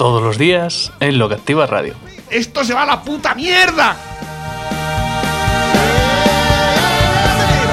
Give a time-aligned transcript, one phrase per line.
[0.00, 1.94] Todos los días en Lo que Activa Radio.
[2.30, 3.94] ¡Esto se va a la puta mierda!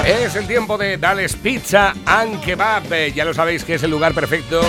[0.06, 2.92] Es el tiempo de Dales Pizza and Kebab.
[2.92, 4.60] Eh, Ya lo sabéis que es el lugar perfecto.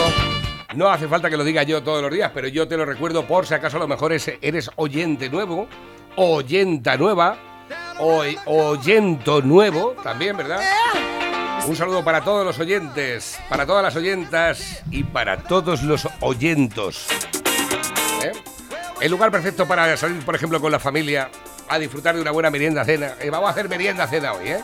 [0.76, 3.24] No hace falta que lo diga yo todos los días, pero yo te lo recuerdo
[3.26, 5.66] por si acaso a lo mejor es- eres oyente nuevo,
[6.14, 7.38] oyenta nueva,
[7.98, 10.60] o, oyento nuevo también, ¿verdad?
[11.66, 17.08] Un saludo para todos los oyentes, para todas las oyentas y para todos los oyentos.
[19.00, 21.30] El lugar perfecto para salir, por ejemplo, con la familia
[21.68, 23.14] a disfrutar de una buena merienda cena.
[23.20, 24.60] Eh, vamos a hacer merienda cena hoy, ¿eh?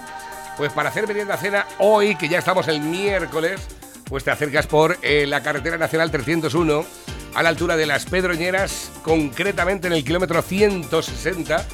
[0.57, 3.61] Pues para hacer merienda cena hoy, que ya estamos el miércoles,
[4.09, 6.85] pues te acercas por eh, la carretera nacional 301
[7.35, 11.65] a la altura de las Pedroñeras, concretamente en el kilómetro 160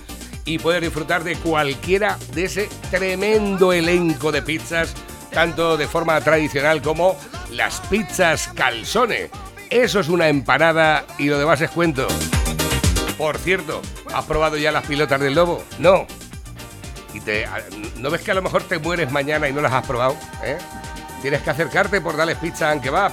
[0.44, 4.94] y puedes disfrutar de cualquiera de ese tremendo elenco de pizzas,
[5.30, 7.16] tanto de forma tradicional como
[7.50, 9.30] las pizzas calzone.
[9.68, 12.08] Eso es una empanada y lo demás es cuento.
[13.20, 13.82] Por cierto,
[14.14, 15.62] ¿has probado ya las pilotas del lobo?
[15.78, 16.06] No.
[17.12, 17.46] Y te,
[17.96, 20.16] ¿No ves que a lo mejor te mueres mañana y no las has probado?
[20.42, 20.56] ¿eh?
[21.20, 23.12] Tienes que acercarte por darles pizza and kebab.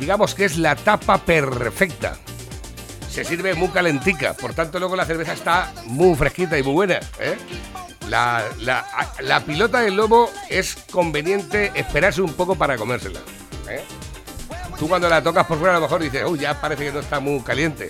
[0.00, 2.16] Digamos que es la tapa perfecta.
[3.08, 6.98] Se sirve muy calentica, por tanto luego la cerveza está muy fresquita y muy buena.
[7.20, 7.36] ¿eh?
[8.08, 8.84] La, la-
[9.20, 13.20] la pilota del lobo es conveniente esperarse un poco para comérsela.
[13.70, 13.84] ¿eh?
[14.80, 16.98] Tú cuando la tocas por fuera a lo mejor dices, uy, ya parece que no
[16.98, 17.88] está muy caliente.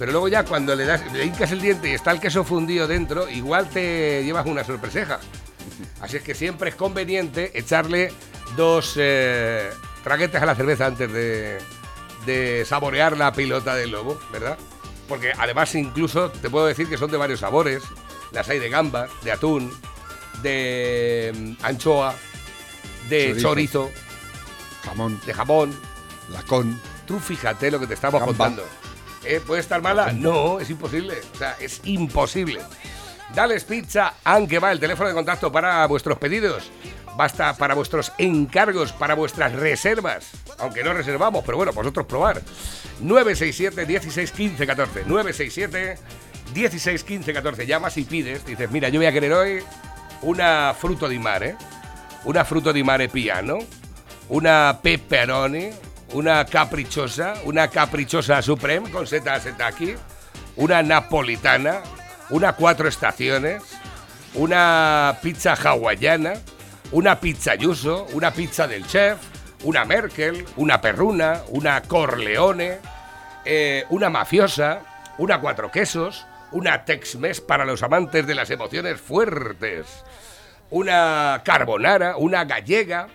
[0.00, 2.88] Pero luego ya cuando le das, le hincas el diente y está el queso fundido
[2.88, 5.20] dentro, igual te llevas una sorpreseja.
[6.00, 8.10] Así es que siempre es conveniente echarle
[8.56, 9.68] dos eh,
[10.02, 11.58] traguetes a la cerveza antes de,
[12.24, 14.56] de saborear la pilota del lobo, ¿verdad?
[15.06, 17.82] Porque además incluso te puedo decir que son de varios sabores.
[18.32, 19.70] Las hay de gamba, de atún,
[20.42, 21.30] de
[21.60, 22.14] mm, anchoa,
[23.10, 23.42] de Chorizo.
[23.42, 23.90] chorizo,
[24.84, 25.78] Jamón, de jamón.
[26.32, 26.80] lacón.
[27.06, 28.28] Tú fíjate lo que te estamos Gamba.
[28.46, 28.79] contando.
[29.24, 29.40] ¿Eh?
[29.46, 30.12] ¿Puede estar mala?
[30.12, 31.14] No, es imposible.
[31.34, 32.60] O sea, es imposible.
[33.34, 36.70] Dales Pizza, aunque va el teléfono de contacto para vuestros pedidos.
[37.16, 40.30] Basta para vuestros encargos, para vuestras reservas.
[40.58, 42.42] Aunque no reservamos, pero bueno, vosotros probar.
[43.00, 45.04] 967 16 15 14.
[45.06, 45.98] 967
[46.54, 47.66] 16 15 14.
[47.66, 48.44] Llamas y pides.
[48.46, 49.62] Dices, mira, yo voy a querer hoy
[50.22, 51.56] una fruto di mare.
[52.24, 53.58] Una fruto di mare piano
[54.30, 55.70] una pepperoni,
[56.12, 59.94] una caprichosa, una caprichosa supreme con seta setaki,
[60.56, 61.80] una napolitana,
[62.30, 63.62] una cuatro estaciones,
[64.34, 66.34] una pizza hawaiana,
[66.92, 69.18] una pizza yuso, una pizza del chef,
[69.62, 72.78] una Merkel, una perruna, una corleone,
[73.44, 74.82] eh, una mafiosa,
[75.18, 79.86] una cuatro quesos, una Tex-Mex para los amantes de las emociones fuertes,
[80.70, 83.08] una carbonara, una gallega,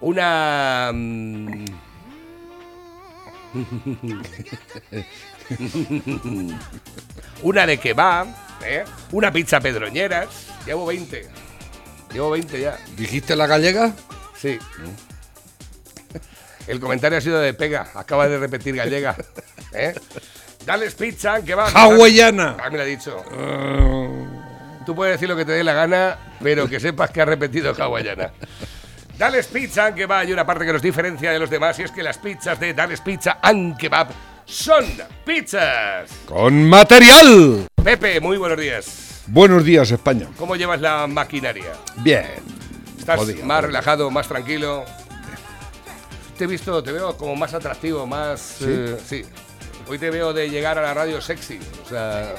[0.00, 0.90] una...
[0.92, 1.64] mm,
[7.42, 8.28] una de kebab,
[8.64, 8.84] ¿eh?
[9.12, 10.28] una pizza pedroñeras.
[10.66, 11.28] Llevo 20.
[12.12, 12.78] Llevo 20 ya.
[12.96, 13.92] ¿Dijiste la gallega?
[14.36, 14.58] Sí.
[16.66, 17.90] El comentario ha sido de pega.
[17.94, 19.16] Acaba de repetir gallega.
[19.72, 19.94] ¿eh?
[20.64, 21.74] Dales pizza, kebab.
[21.74, 22.56] Hawaiana.
[22.60, 23.22] Ah, me lo ha dicho.
[24.84, 27.72] Tú puedes decir lo que te dé la gana, pero que sepas que has repetido
[27.72, 28.32] hawaiana.
[29.18, 31.90] Dales Pizza and Kebab hay una parte que nos diferencia de los demás y es
[31.90, 34.08] que las pizzas de Dales Pizza and Kebab
[34.44, 34.84] son
[35.24, 36.10] pizzas.
[36.26, 37.66] Con material.
[37.82, 39.22] Pepe, muy buenos días.
[39.28, 40.28] Buenos días, España.
[40.36, 41.72] ¿Cómo llevas la maquinaria?
[41.96, 42.26] Bien.
[42.98, 44.84] ¿Estás más relajado, más tranquilo?
[46.36, 48.58] Te he visto, te veo como más atractivo, más...
[48.60, 49.24] eh, sí.
[49.88, 52.34] Hoy te veo de llegar a la radio sexy, o sea...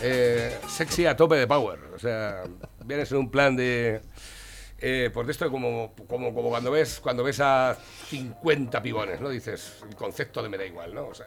[0.00, 2.44] eh, sexy a tope de power, o sea,
[2.86, 4.00] vienes en un plan de...
[4.84, 7.76] Eh, por esto como, como, como cuando ves cuando ves a
[8.08, 9.28] 50 pibones, ¿no?
[9.28, 11.06] Dices, el concepto de me da igual, ¿no?
[11.06, 11.26] O sea,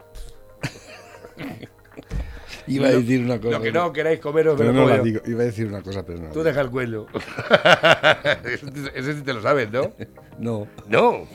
[2.66, 3.58] Iba a lo- decir una cosa.
[3.58, 5.20] lo que no queráis comeros, pero me lo no la digo.
[5.26, 6.28] Iba a decir una cosa, pero no.
[6.32, 7.06] Tú deja el cuello.
[8.94, 9.92] ese, sí te lo sabes, ¿no?
[10.38, 10.66] No.
[10.88, 11.26] No.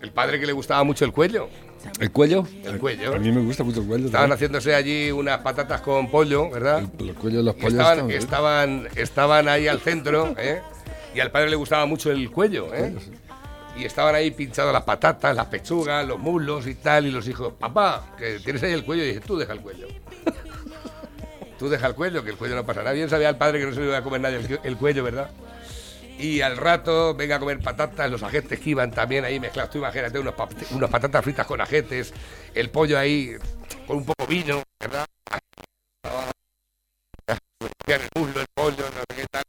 [0.00, 1.48] El padre que le gustaba mucho el cuello.
[1.98, 2.46] ¿El cuello?
[2.64, 3.14] El cuello.
[3.14, 4.06] A mí me gusta mucho el cuello.
[4.06, 6.82] Estaban haciéndose allí unas patatas con pollo, ¿verdad?
[6.98, 7.72] El, el cuello de los pollos.
[7.72, 8.18] estaban, bien.
[8.18, 10.60] estaban, estaban ahí al centro, ¿eh?
[11.14, 12.94] Y al padre le gustaba mucho el cuello, ¿eh?
[13.76, 17.54] y estaban ahí pinchadas las patatas, las pechugas, los muslos y tal, y los hijos,
[17.58, 19.86] papá, que tienes ahí el cuello, y dije, tú deja el cuello.
[21.58, 22.92] tú deja el cuello, que el cuello no pasa nada.
[22.92, 24.76] Bien sabía el padre que no se le iba a comer nadie el, cu- el
[24.76, 25.30] cuello, ¿verdad?
[26.18, 29.70] Y al rato venga a comer patatas, los ajetes que iban también ahí mezclados.
[29.70, 30.34] Tú imagínate unos,
[30.72, 32.12] unos patatas fritas con ajetes,
[32.54, 33.36] el pollo ahí
[33.86, 35.06] con un poco vino, ¿verdad?
[37.86, 39.42] el muslo, el pollo, no sé qué tal,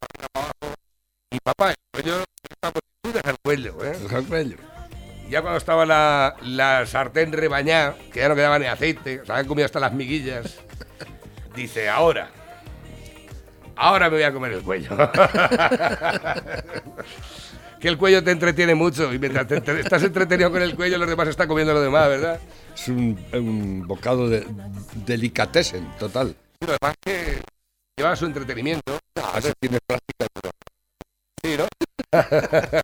[1.44, 3.98] papá, el cuello, está por- tú deja el cuello, ¿eh?
[4.02, 4.58] Deja el cuello.
[5.30, 9.48] Ya cuando estaba la, la sartén rebañada, que ya no quedaba ni aceite, se habían
[9.48, 10.58] comido hasta las miguillas,
[11.56, 12.30] dice, ahora,
[13.76, 14.90] ahora me voy a comer el cuello.
[17.80, 20.98] que el cuello te entretiene mucho y mientras te entre- estás entretenido con el cuello,
[20.98, 22.40] los demás están comiendo lo demás, ¿verdad?
[22.76, 24.46] Es un, un bocado de
[25.06, 26.36] delicatessen total.
[26.60, 27.42] Y lo demás que
[27.98, 29.00] lleva su entretenimiento.
[29.16, 30.28] Ah, si tienes práctica.
[31.44, 31.68] Sí, ¿no?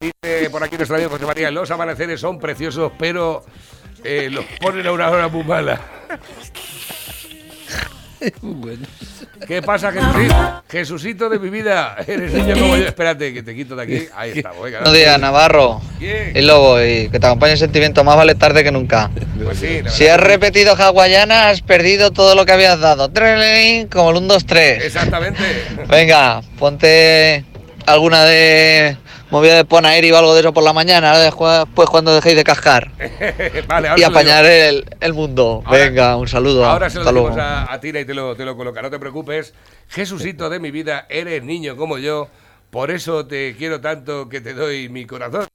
[0.00, 3.44] Dice por aquí nuestro amigo José María, los amaneceres son preciosos, pero
[4.02, 5.80] eh, los ponen a una hora muy mala.
[8.42, 8.86] Bueno.
[9.46, 10.62] ¿Qué pasa, Jesucito?
[10.68, 12.86] Jesucito de mi vida, eres niño como yo.
[12.86, 14.06] Espérate, que te quito de aquí.
[14.14, 14.62] Ahí estamos.
[14.62, 15.80] venga, Buenos días, Navarro.
[15.98, 16.32] Bien.
[16.34, 19.10] Y Lobo, y que te acompañe el sentimiento, más vale tarde que nunca.
[19.42, 23.08] Pues sí, la Si has repetido hawaiana, has perdido todo lo que habías dado.
[23.10, 24.84] Trelelín, Como el 1, 2, que- 3.
[24.84, 25.40] Exactamente.
[25.88, 27.44] Venga, ponte
[27.86, 28.96] alguna de
[29.30, 32.90] movida de Ponaeri o algo de eso por la mañana, después cuando dejéis de cascar.
[33.68, 35.62] vale, ahora Y apañar el, el mundo.
[35.64, 36.64] Ahora- Venga, un saludo.
[36.64, 38.98] Ahora se lo decimos a, a Tina y te lo, te lo coloca, no te
[38.98, 39.54] preocupes.
[39.88, 42.28] Jesucito de mi vida, eres niño como yo,
[42.70, 45.46] por eso te quiero tanto que te doy mi corazón.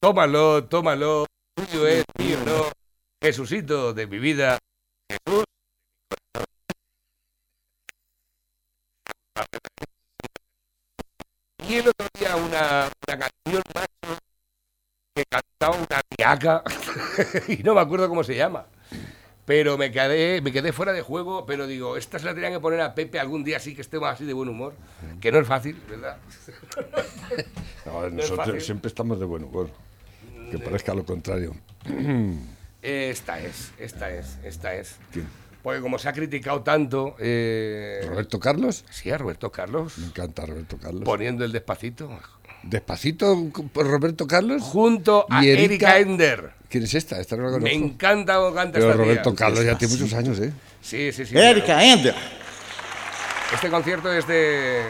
[0.00, 2.70] Tómalo, tómalo, tuyo es, mío no.
[3.22, 4.58] Jesucito de mi vida,
[5.10, 5.44] Jesús.
[11.68, 14.18] Y el otro día una, una canción, macho,
[15.14, 16.62] que cantaba una tiaca,
[17.48, 18.66] y no me acuerdo cómo se llama.
[19.46, 22.60] Pero me quedé, me quedé fuera de juego, pero digo, esta se la tenían que
[22.60, 24.74] poner a Pepe algún día así que estemos así de buen humor,
[25.20, 26.18] que no es fácil, ¿verdad?
[27.86, 29.68] No, nosotros siempre estamos de buen humor.
[30.50, 31.54] Que parezca lo contrario.
[32.80, 34.96] Esta es, esta es, esta es.
[35.12, 35.26] ¿Quién?
[35.64, 38.84] Porque como se ha criticado tanto, eh, ¿Roberto Carlos?
[38.90, 41.02] sí, a Roberto Carlos, Me encanta Roberto Carlos.
[41.04, 42.10] poniendo el despacito,
[42.62, 43.36] Despacito
[43.72, 44.60] por Roberto Carlos.
[44.62, 46.50] junto a Erika, Erika- Ender.
[46.68, 47.18] ¿Quién es esta?
[47.20, 49.04] Esta no la Me encanta cómo canta Pero esta tía.
[49.12, 50.52] Roberto Carlos ya tiene muchos años, ¿eh?
[50.82, 51.36] Sí, sí, sí.
[51.36, 52.14] Erika Ender.
[53.54, 54.82] Este concierto es de,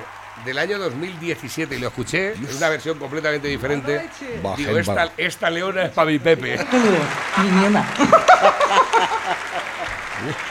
[0.44, 4.09] del año 2017 y lo escuché en una versión completamente diferente.
[4.56, 4.77] Digo,
[5.19, 6.59] esta leona es para mi Pepe.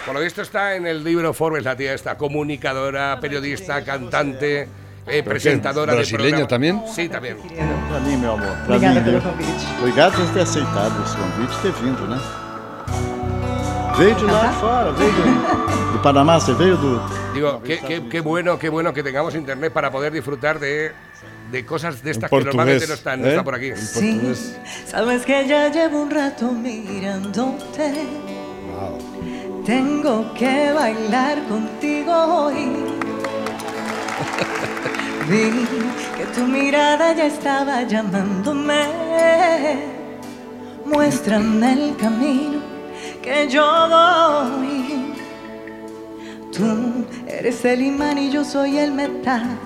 [0.05, 4.67] Por lo visto está en el libro Forbes, la tía esta, comunicadora, periodista, cantante,
[5.07, 6.81] eh, presentadora de brasileña también?
[6.93, 7.37] Sí, también.
[7.37, 8.47] Pra mim, meu amor.
[8.65, 9.65] Pra Obrigada mim, pelo convite.
[9.79, 12.17] Obrigado por ter aceitado esse convite ter vindo, né?
[13.97, 16.99] Veio de lá de fora, veio do, do Panamá, você veio do.
[17.33, 20.91] Digo, qué, qué- qué bueno, qué bueno que tengamos internet para poder disfrutar de,
[21.51, 23.29] de cosas de estas que normalmente no están, no ¿eh?
[23.29, 23.67] están por aquí.
[23.67, 24.57] En Sí, portugués.
[24.87, 27.93] sabes que ya llevo un rato mirándote.
[28.73, 29.12] Wow.
[29.65, 32.65] Tengo que bailar contigo hoy.
[35.29, 35.65] Vi
[36.17, 38.83] que tu mirada ya estaba llamándome.
[40.85, 42.59] Muéstrame el camino
[43.21, 45.13] que yo voy.
[46.51, 49.57] Tú eres el imán y yo soy el metal.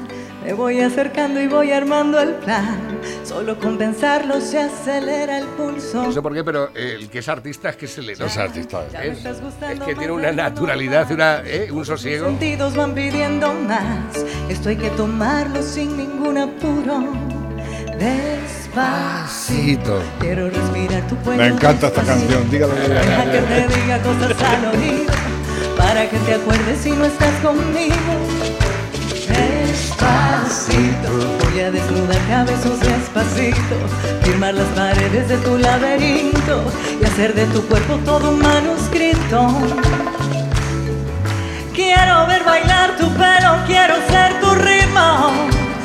[0.48, 2.80] Me voy acercando y voy armando el plan.
[3.26, 6.04] Solo con pensarlo se acelera el pulso.
[6.04, 8.20] No sé por qué, pero eh, el que es artista es que se le Es
[8.22, 8.44] nota.
[8.44, 8.86] artista.
[9.04, 12.28] Es, estás es gustando que tiene una naturalidad, una, eh, un sosiego.
[12.28, 14.16] sentidos van pidiendo más.
[14.48, 17.04] Esto hay que tomarlo sin ningún apuro.
[18.00, 20.02] Despacito.
[20.22, 21.42] Quiero respirar tu cuello.
[21.42, 22.74] Me encanta esta canción, dígalo.
[22.74, 25.12] Deja que te diga cosas al oído.
[25.76, 27.96] Para que te acuerdes si no estás conmigo.
[29.28, 31.10] Despacito.
[31.44, 33.76] Voy a desnudar cabezos despacito.
[34.24, 36.64] Firmar las paredes de tu laberinto.
[37.02, 39.48] Y hacer de tu cuerpo todo un manuscrito.
[41.74, 45.32] Quiero ver bailar tu pelo, quiero ser tu ritmo.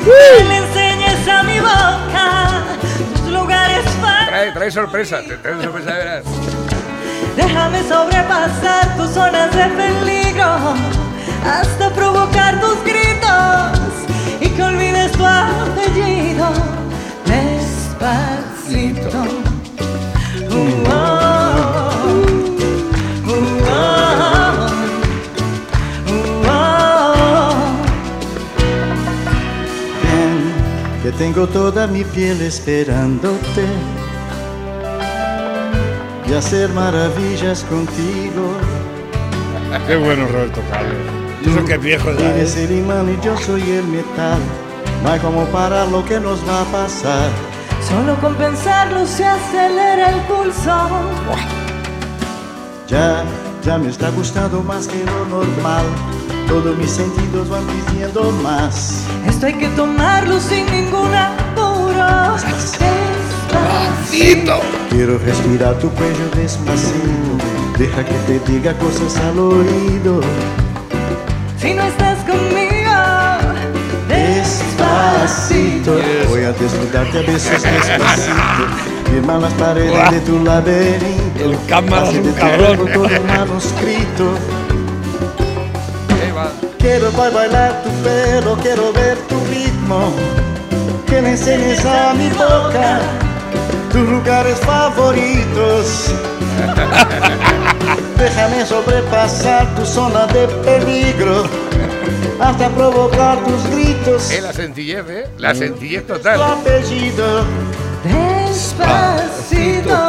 [0.03, 2.49] Que le enseñes a mi boca
[3.23, 6.23] tus lugares fa- Trae, trae sorpresa, te trae sorpresa, verás.
[7.37, 10.73] Déjame sobrepasar tus zonas de peligro
[11.45, 13.79] hasta provocar tus gritos
[14.41, 16.49] y que olvides tu apellido
[17.25, 19.23] despacito.
[31.03, 33.65] Que tengo toda mi piel esperándote
[36.29, 38.55] y hacer maravillas contigo.
[39.85, 41.12] Qué bueno, Roberto Carlos.
[41.45, 44.39] Eso que viejo ya, Eres el imán y yo soy el metal.
[45.03, 47.29] No hay como parar lo que nos va a pasar.
[47.87, 50.71] Solo con pensarlo se acelera el pulso.
[52.87, 53.25] Ya,
[53.61, 55.85] ya me está gustando más que lo normal.
[56.47, 59.03] Todos mis sentidos van pidiendo más.
[59.27, 62.35] Esto hay que tomarlo sin ningún apuro.
[64.13, 64.61] Despacito.
[64.89, 67.37] Quiero respirar tu cuello despacito.
[67.77, 70.21] Deja que te diga cosas al oído.
[71.63, 72.91] Si no estás conmigo,
[74.09, 75.97] Despacito.
[76.29, 78.65] Voy a desnudarte a besos despacito.
[79.09, 81.43] Firma las paredes de tu laberinto.
[81.43, 82.89] El cámara es un cabrón.
[82.93, 84.25] todo el manuscrito.
[86.79, 90.11] Quiero ba- bailar tu pelo, quiero ver tu ritmo.
[91.07, 92.99] Que me enseñes a mi boca
[93.93, 96.13] tus lugares favoritos.
[98.17, 101.43] Déjame sobrepasar tu zona de peligro
[102.39, 104.31] hasta provocar tus gritos.
[104.31, 105.27] Es la sencillez, ¿eh?
[105.37, 106.41] La sencillez Tu total.
[106.41, 107.45] apellido.
[108.03, 109.99] despacito.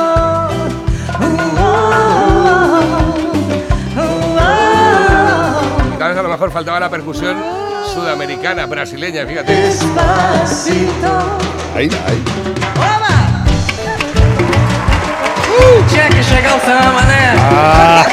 [5.99, 7.37] Tal vez a lo mejor faltaba la percusión
[7.95, 9.55] sudamericana, brasileña, fíjate.
[9.55, 11.39] Despacito.
[11.77, 12.64] Ahí, ahí.
[15.83, 17.35] Tinha que chegar o samba, né?
[17.37, 18.05] Uh,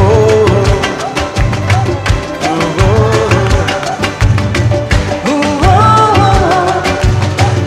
[0.00, 0.46] oh,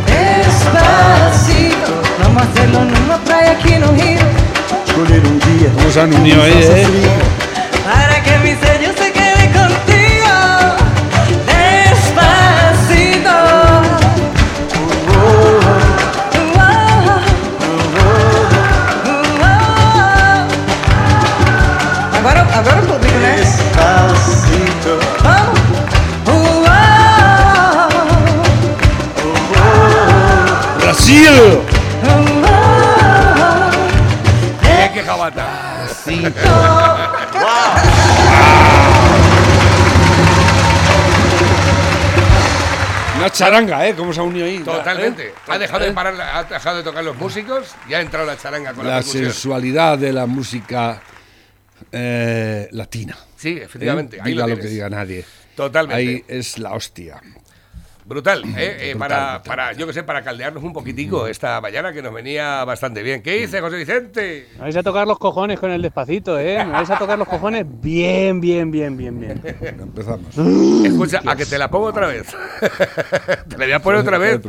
[0.08, 1.94] Despacito.
[2.24, 4.20] Vamos a hacerlo en una playa aquí no Rio.
[4.88, 5.70] Escolher um dia.
[5.76, 7.15] ¿Cómo se han unido ahí, faça
[34.62, 35.66] ¡Qué que jabata!
[43.18, 43.96] Una charanga, ¿eh?
[43.96, 44.60] ¿Cómo se ha unido ahí?
[44.60, 45.28] Totalmente.
[45.28, 45.34] ¿Eh?
[45.48, 48.74] Ha dejado de parar, ha dejado de tocar los músicos y ha entrado la charanga
[48.74, 51.02] con la, La sensualidad de la música
[51.92, 53.18] eh, latina.
[53.38, 54.18] Sí, efectivamente.
[54.18, 54.22] ¿eh?
[54.22, 55.26] Ahí Diga lo lo, que diga nadie.
[55.56, 55.96] Totalmente.
[55.96, 57.22] Ahí es la hostia.
[58.06, 58.92] Brutal, ¿eh?
[58.92, 59.42] Eh, para, Brutal, brutal.
[59.44, 63.22] para, yo que sé, para caldearnos un poquitico esta mañana que nos venía bastante bien.
[63.24, 64.48] ¿Qué dice José Vicente?
[64.56, 66.64] Me vais a tocar los cojones con el despacito, ¿eh?
[66.64, 69.42] Me vais a tocar los cojones bien, bien, bien, bien, bien.
[69.62, 70.38] Empezamos.
[70.86, 72.28] Escucha, a que te la pongo otra vez.
[73.50, 74.40] te la voy a poner otra vez.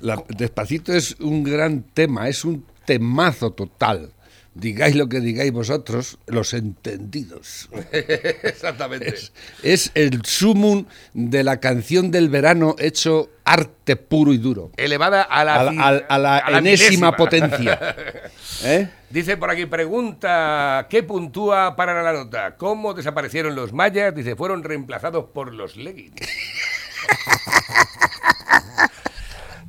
[0.00, 4.10] La- Despacito es un gran tema, es un temazo total.
[4.54, 7.70] Digáis lo que digáis vosotros, los entendidos.
[7.92, 9.08] Exactamente.
[9.08, 9.32] Es,
[9.62, 14.70] es el sumum de la canción del verano hecho arte puro y duro.
[14.76, 17.16] Elevada a la, A, la- a- a la a la enésima milésima.
[17.16, 17.96] potencia.
[18.64, 18.88] ¿Eh?
[19.08, 22.56] Dice por aquí, pregunta, ¿qué puntúa para la nota?
[22.56, 24.14] ¿Cómo desaparecieron los mayas?
[24.14, 26.14] Dice, fueron reemplazados por los leggings.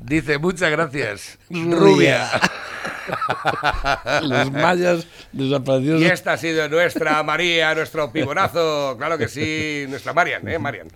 [0.03, 1.39] Dice, muchas gracias.
[1.49, 2.29] Rubia.
[4.21, 6.01] Los mayas desaparecieron.
[6.01, 8.97] Y esta ha sido nuestra María, nuestro pibonazo.
[8.97, 10.89] Claro que sí, nuestra Marian, ¿eh, Marian?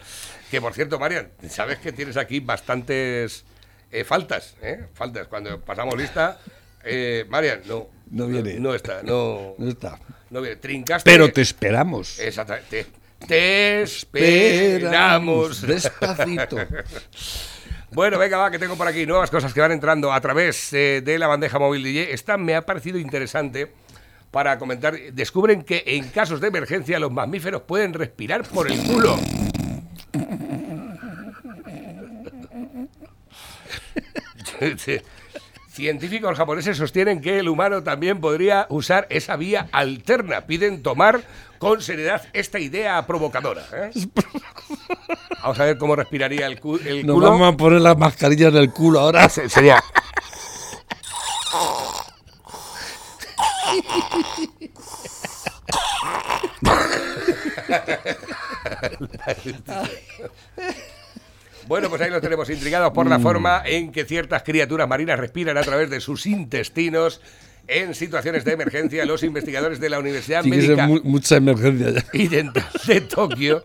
[0.52, 3.46] Que por cierto, Marian, sabes que tienes aquí bastantes
[3.92, 4.88] eh, faltas, ¿eh?
[4.94, 5.28] Faltas.
[5.28, 6.40] Cuando pasamos lista,
[6.84, 7.88] eh, Marian, no.
[8.12, 8.56] No viene.
[8.60, 9.56] No, está, no.
[9.58, 10.00] No está.
[10.30, 10.58] No viene.
[10.58, 11.10] Trincaste.
[11.10, 12.20] Pero te esperamos.
[12.20, 12.88] Exactamente.
[13.26, 15.62] Te esperamos.
[15.62, 16.58] Despacito.
[17.92, 21.02] Bueno, venga, va, que tengo por aquí nuevas cosas que van entrando a través eh,
[21.04, 22.14] de la bandeja móvil DJ.
[22.14, 23.72] Esta me ha parecido interesante
[24.32, 24.94] para comentar.
[25.14, 29.18] Descubren que en casos de emergencia los mamíferos pueden respirar por el culo.
[35.78, 40.42] Científicos japoneses sostienen que el humano también podría usar esa vía alterna.
[40.48, 41.22] Piden tomar
[41.60, 43.62] con seriedad esta idea provocadora.
[43.72, 43.92] ¿eh?
[45.44, 47.30] Vamos a ver cómo respiraría el, cu- el Nos culo.
[47.30, 49.30] vamos a poner las mascarillas en el culo ahora.
[49.30, 49.80] Se- Sería.
[61.68, 65.58] Bueno, pues ahí los tenemos intrigados por la forma en que ciertas criaturas marinas respiran
[65.58, 67.22] a través de sus intestinos
[67.70, 72.04] En situaciones de emergencia, los investigadores de la Universidad Médica mu- mucha emergencia ya.
[72.14, 73.62] y Dental de Tokio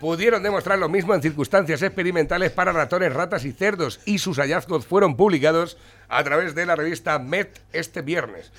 [0.00, 4.84] pudieron demostrar lo mismo en circunstancias experimentales para ratones, ratas y cerdos y sus hallazgos
[4.86, 8.50] fueron publicados a través de la revista Met este viernes.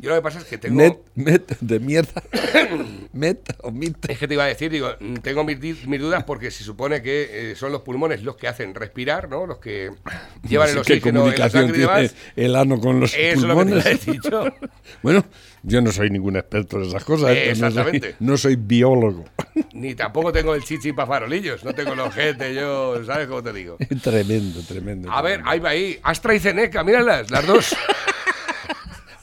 [0.00, 0.76] Yo lo que pasa es que tengo...
[0.76, 2.22] Met, met, de mierda.
[3.12, 3.96] met o mit.
[4.08, 7.50] Es que te iba a decir, digo, tengo mis, mis dudas porque se supone que
[7.50, 9.46] eh, son los pulmones los que hacen respirar, ¿no?
[9.46, 9.90] Los que
[10.48, 12.14] llevan el No sé ¿Qué oxígeno en la sangre y demás.
[12.34, 14.20] el ano con los Eso es lo que te pulmones?
[14.30, 14.44] yo.
[15.02, 15.24] bueno,
[15.62, 17.30] yo no soy ningún experto en esas cosas.
[17.36, 17.48] ¿eh?
[17.50, 18.16] No soy- Exactamente.
[18.20, 19.26] No soy, biólogo.
[19.74, 23.52] Ni tampoco tengo el chichi para farolillos, no tengo el ojete, yo, ¿sabes cómo te
[23.52, 23.76] digo?
[24.02, 25.12] tremendo, tremendo.
[25.12, 25.98] A ver, ahí va ahí.
[26.02, 27.76] Astra y Zeneca, míralas, las dos.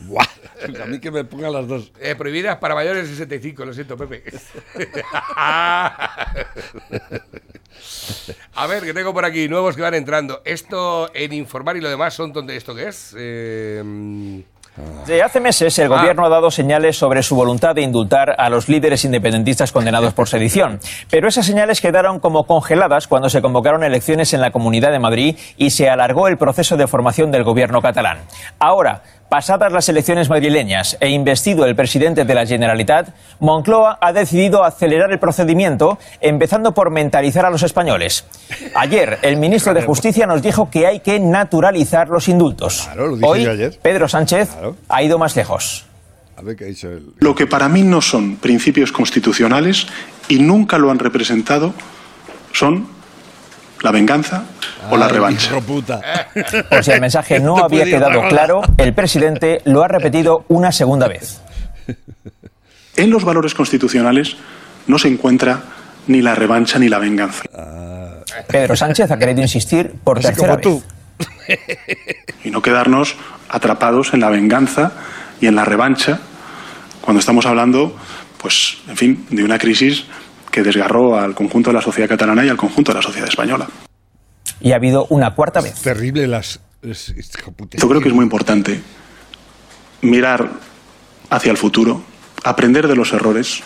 [0.02, 0.26] Guau,
[0.82, 1.92] A mí que me pongan las dos.
[2.00, 4.24] Eh, prohibidas para mayores de 65, lo siento, Pepe.
[8.56, 10.42] A ver, que tengo por aquí nuevos que van entrando.
[10.46, 13.16] Esto en informar y lo demás son donde esto qué es.
[13.18, 14.44] Eh,
[15.08, 15.98] Desde hace meses el Ah.
[15.98, 20.28] gobierno ha dado señales sobre su voluntad de indultar a los líderes independentistas condenados por
[20.28, 20.80] sedición.
[21.10, 25.36] Pero esas señales quedaron como congeladas cuando se convocaron elecciones en la Comunidad de Madrid
[25.58, 28.20] y se alargó el proceso de formación del gobierno catalán.
[28.60, 34.64] Ahora, pasadas las elecciones madrileñas e investido el presidente de la Generalitat, Moncloa ha decidido
[34.64, 38.26] acelerar el procedimiento, empezando por mentalizar a los españoles.
[38.76, 42.84] Ayer, el ministro de Justicia nos dijo que hay que naturalizar los indultos.
[42.86, 43.80] Claro, lo dije Hoy, yo ayer.
[43.82, 44.76] Pedro Sánchez Claro.
[44.90, 45.86] ha ido más lejos.
[46.38, 47.08] A ver qué ha dicho él.
[47.20, 49.88] Lo que para mí no son principios constitucionales
[50.30, 51.74] y nunca lo han representado
[52.54, 52.88] son
[53.82, 54.44] la venganza
[54.90, 55.52] o la revancha.
[55.52, 56.02] hijo puta.
[56.70, 61.08] Por si el mensaje no había quedado claro, el presidente lo ha repetido una segunda
[61.08, 61.42] vez.
[62.96, 64.38] En los valores constitucionales
[64.88, 65.62] no se encuentra
[66.08, 67.44] ni la revancha ni la venganza.
[68.48, 70.84] Pedro Sánchez ha querido insistir por Así tercera como vez.
[70.84, 70.84] tú.
[72.44, 73.16] Y no quedarnos
[73.50, 74.94] atrapados en la venganza
[75.40, 76.20] y en la revancha
[77.02, 77.96] cuando estamos hablando,
[78.42, 80.06] pues, en fin, de una crisis
[80.52, 83.68] que desgarró al conjunto de la sociedad catalana y al conjunto de la sociedad española.
[84.60, 85.76] Y ha habido una cuarta vez.
[85.82, 86.60] Terrible las.
[86.82, 87.78] es- hijo puta.
[87.78, 88.82] Yo creo que es muy importante
[90.02, 90.50] mirar
[91.30, 92.02] hacia el futuro,
[92.44, 93.62] aprender de los errores,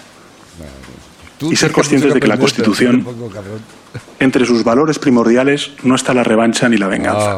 [1.42, 3.06] y ser conscientes de que la Constitución-
[4.20, 7.34] entre sus valores primordiales no está la revancha ni la venganza.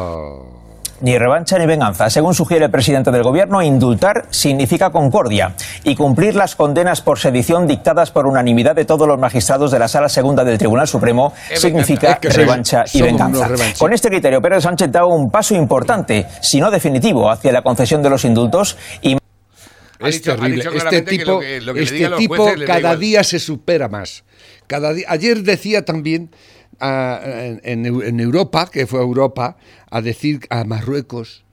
[1.00, 2.08] Ni revancha ni venganza.
[2.08, 7.66] Según sugiere el presidente del gobierno, indultar significa concordia y cumplir las condenas por sedición
[7.66, 11.60] dictadas por unanimidad de todos los magistrados de la Sala Segunda del Tribunal Supremo Es
[11.60, 12.12] significa.
[12.12, 13.38] Es que revancha y venganza.
[13.38, 13.78] unos revanchistas.
[13.80, 18.00] Con este criterio, Pedro Sánchez da un paso importante, si no definitivo, hacia la concesión
[18.02, 19.16] de los indultos y
[20.00, 20.64] Es dicho- terrible.
[20.74, 23.88] Este que tipo, lo que- lo que le este tipo jueces cada día se supera
[23.88, 24.24] más.
[24.66, 26.30] Cada día, ayer decía también
[26.80, 29.56] en, en Eu- en Europa, que fue a Europa,
[29.90, 31.44] a decir a Marruecos,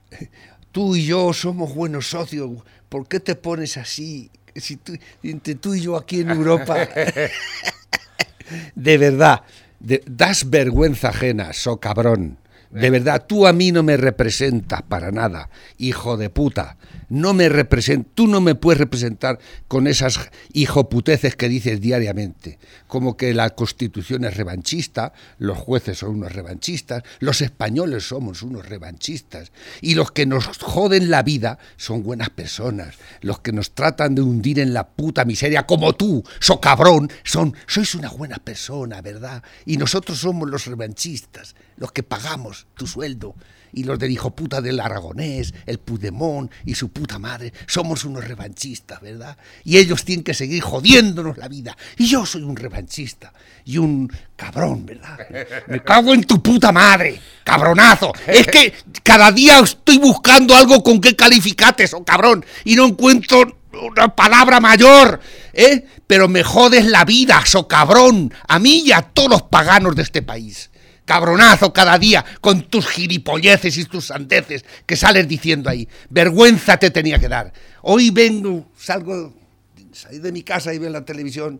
[0.71, 2.49] tú y yo somos buenos socios,
[2.89, 4.29] ¿por qué te pones así?
[4.55, 6.75] Si tú, entre tú y yo aquí en Europa...
[8.75, 9.41] de verdad,
[9.79, 12.37] de- das vergüenza ajena, so cabrón.
[12.69, 16.77] De verdad, tú a mí no me representas para nada, hijo de puta.
[17.11, 23.17] No me represent, tú no me puedes representar con esas hijoputeces que dices diariamente, como
[23.17, 29.51] que la Constitución es revanchista, los jueces son unos revanchistas, los españoles somos unos revanchistas
[29.81, 34.21] y los que nos joden la vida son buenas personas, los que nos tratan de
[34.21, 39.43] hundir en la puta miseria como tú, so cabrón, son sois una buena persona, ¿verdad?
[39.65, 43.35] Y nosotros somos los revanchistas, los que pagamos tu sueldo
[43.73, 48.27] y los del hijo puta del Aragonés, el Puigdemont y su puta madre, somos unos
[48.27, 49.37] revanchistas, ¿verdad?
[49.63, 51.75] Y ellos tienen que seguir jodiéndonos la vida.
[51.97, 53.33] Y yo soy un revanchista
[53.65, 55.17] y un cabrón, ¿verdad?
[55.67, 58.11] Me cago en tu puta madre, cabronazo.
[58.27, 63.57] Es que cada día estoy buscando algo con qué calificarte, oh cabrón, y no encuentro
[63.71, 65.19] una palabra mayor,
[65.53, 65.85] ¿eh?
[66.07, 70.03] Pero me jodes la vida, so cabrón, a mí y a todos los paganos de
[70.03, 70.70] este país
[71.11, 75.87] cabronazo cada día con tus gilipolleces y tus sandeces que sales diciendo ahí.
[76.09, 77.51] Vergüenza te tenía que dar.
[77.81, 79.33] Hoy vengo, salgo,
[79.91, 81.59] salí de mi casa y veo en la televisión.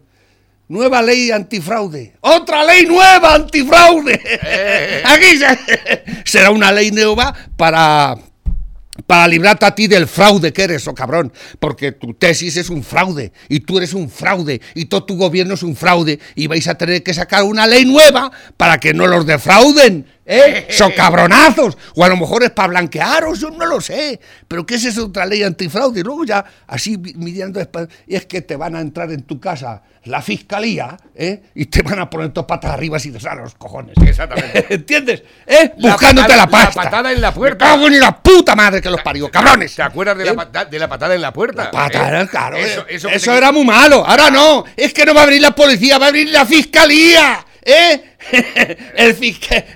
[0.70, 2.14] Nueva ley antifraude.
[2.22, 4.14] Otra ley nueva antifraude.
[5.06, 8.16] Aquí se- será una ley nueva para
[9.08, 12.84] para librarte a ti del fraude que eres, oh cabrón, porque tu tesis es un
[12.84, 16.68] fraude y tú eres un fraude y todo tu gobierno es un fraude y vais
[16.68, 20.68] a tener que sacar una ley nueva para que no los defrauden, ¿Eh?
[20.70, 21.78] Son cabronazos.
[21.96, 24.20] O a lo mejor es para blanquearos, yo no lo sé.
[24.48, 26.00] Pero ¿qué es esa otra ley antifraude?
[26.00, 29.24] Y luego ya, así mi- mirando, espa- y es que te van a entrar en
[29.24, 31.44] tu casa la fiscalía, ¿eh?
[31.54, 33.96] Y te van a poner dos patas arriba y te salen los cojones.
[34.04, 34.66] Exactamente.
[34.74, 35.22] ¿Entiendes?
[35.46, 35.74] ¿Eh?
[35.78, 36.84] La Buscándote patada- la pasta.
[36.84, 37.66] La patada en la puerta.
[37.66, 39.76] Me cago en la puta madre que los parió, cabrones.
[39.76, 40.34] ¿Te acuerdas de, ¿Eh?
[40.54, 41.66] la, de la patada en la puerta?
[41.66, 42.28] La patada, ¿Eh?
[42.30, 42.58] claro.
[42.58, 44.04] Eso, eh, eso eso, te- era muy malo.
[44.06, 44.64] Ahora no.
[44.76, 47.46] Es que no va a abrir la policía, va a abrir la fiscalía.
[47.64, 48.16] ¿Eh?
[48.96, 49.18] el,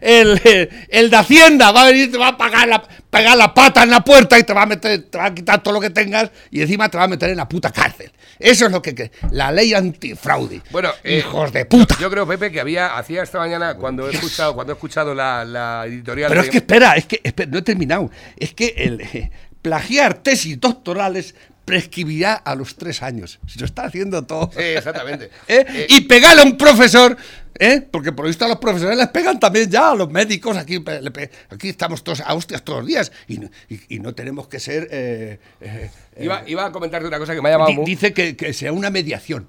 [0.02, 3.84] el, el, de Hacienda va a venir, te va a pagar la, pegar la pata
[3.84, 5.90] en la puerta y te va a meter, te va a quitar todo lo que
[5.90, 8.12] tengas y encima te va a meter en la puta cárcel.
[8.40, 10.62] Eso es lo que, la ley antifraude.
[10.72, 11.96] Bueno, eh, hijos de puta.
[12.00, 15.46] Yo creo, Pepe, que había, hacía esta mañana cuando he escuchado, cuando he escuchado la,
[15.46, 16.30] la editorial.
[16.30, 18.12] Pero de- es que espera, es que espera, no he terminado.
[18.38, 23.40] Es que el eh, plagiar tesis doctorales prescribirá a los tres años.
[23.48, 24.52] Si lo está haciendo todo.
[24.54, 25.26] Sí, exactamente.
[25.48, 25.66] ¿Eh?
[25.68, 27.18] Eh, y pegarle a un profesor,
[27.60, 27.82] ¿eh?
[27.90, 30.84] porque por lo visto a los profesores les pegan también ya, a los médicos, aquí,
[31.50, 34.60] aquí estamos todos a hostias todos los días y, no- y- y no tenemos que
[34.60, 34.88] ser...
[34.92, 35.90] eh, eh,
[36.20, 38.90] iba, iba a comentarte una cosa que me ha llamado dice que, que sea una
[38.90, 39.48] mediación.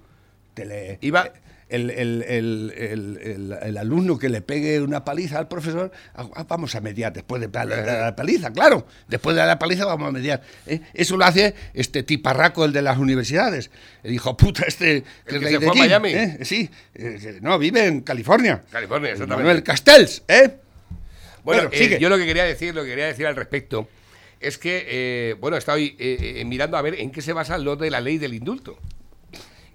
[0.55, 1.31] Te le- Iba-
[1.69, 6.75] el, el- el- el- alumno que le pegue una paliza al profesor, ah, ah, vamos
[6.75, 8.87] a mediar después de la, paliza, claro.
[9.09, 10.43] Después de la paliza vamos a mediar.
[10.67, 10.81] ¿eh?
[10.95, 13.71] Eso lo hace este tiparraco, el de las universidades.
[14.03, 15.03] El hijo puta este...
[15.27, 16.11] Que de se fue a Miami.
[16.13, 16.39] ¿eh?
[16.43, 18.63] Sí, eh, que- no, vive en California.
[18.71, 19.45] California, exactamente.
[19.45, 20.51] Manuel Castells, ¿eh?
[21.43, 23.89] Bueno, Bueno, eh, yo lo que quería decir, lo que quería decir al respecto,
[24.41, 25.97] es que, eh, bueno, estoy
[26.47, 28.79] mirando a ver en qué se basa lo de la ley del indulto.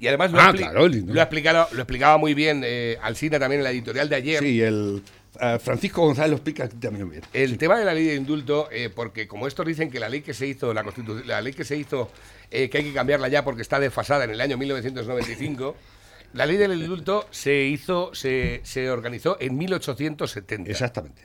[0.02, 3.60] Y además lo, Ah, claro, lo, ha explicado, lo explicaba muy bien eh, Alsina también
[3.60, 4.40] en la editorial de ayer.
[4.40, 5.04] Sí, el
[5.40, 7.22] eh, Francisco González lo explica también bien.
[7.34, 10.22] El tema de la ley de indulto, eh, porque como estos dicen que la ley
[10.22, 12.10] que se hizo, la constitución, la ley que se hizo,
[12.50, 15.76] eh, que hay que cambiarla ya porque está desfasada en el año 1995,
[16.34, 20.70] la ley del indulto se hizo, se, se organizó en 1870.
[20.70, 21.22] Exactamente.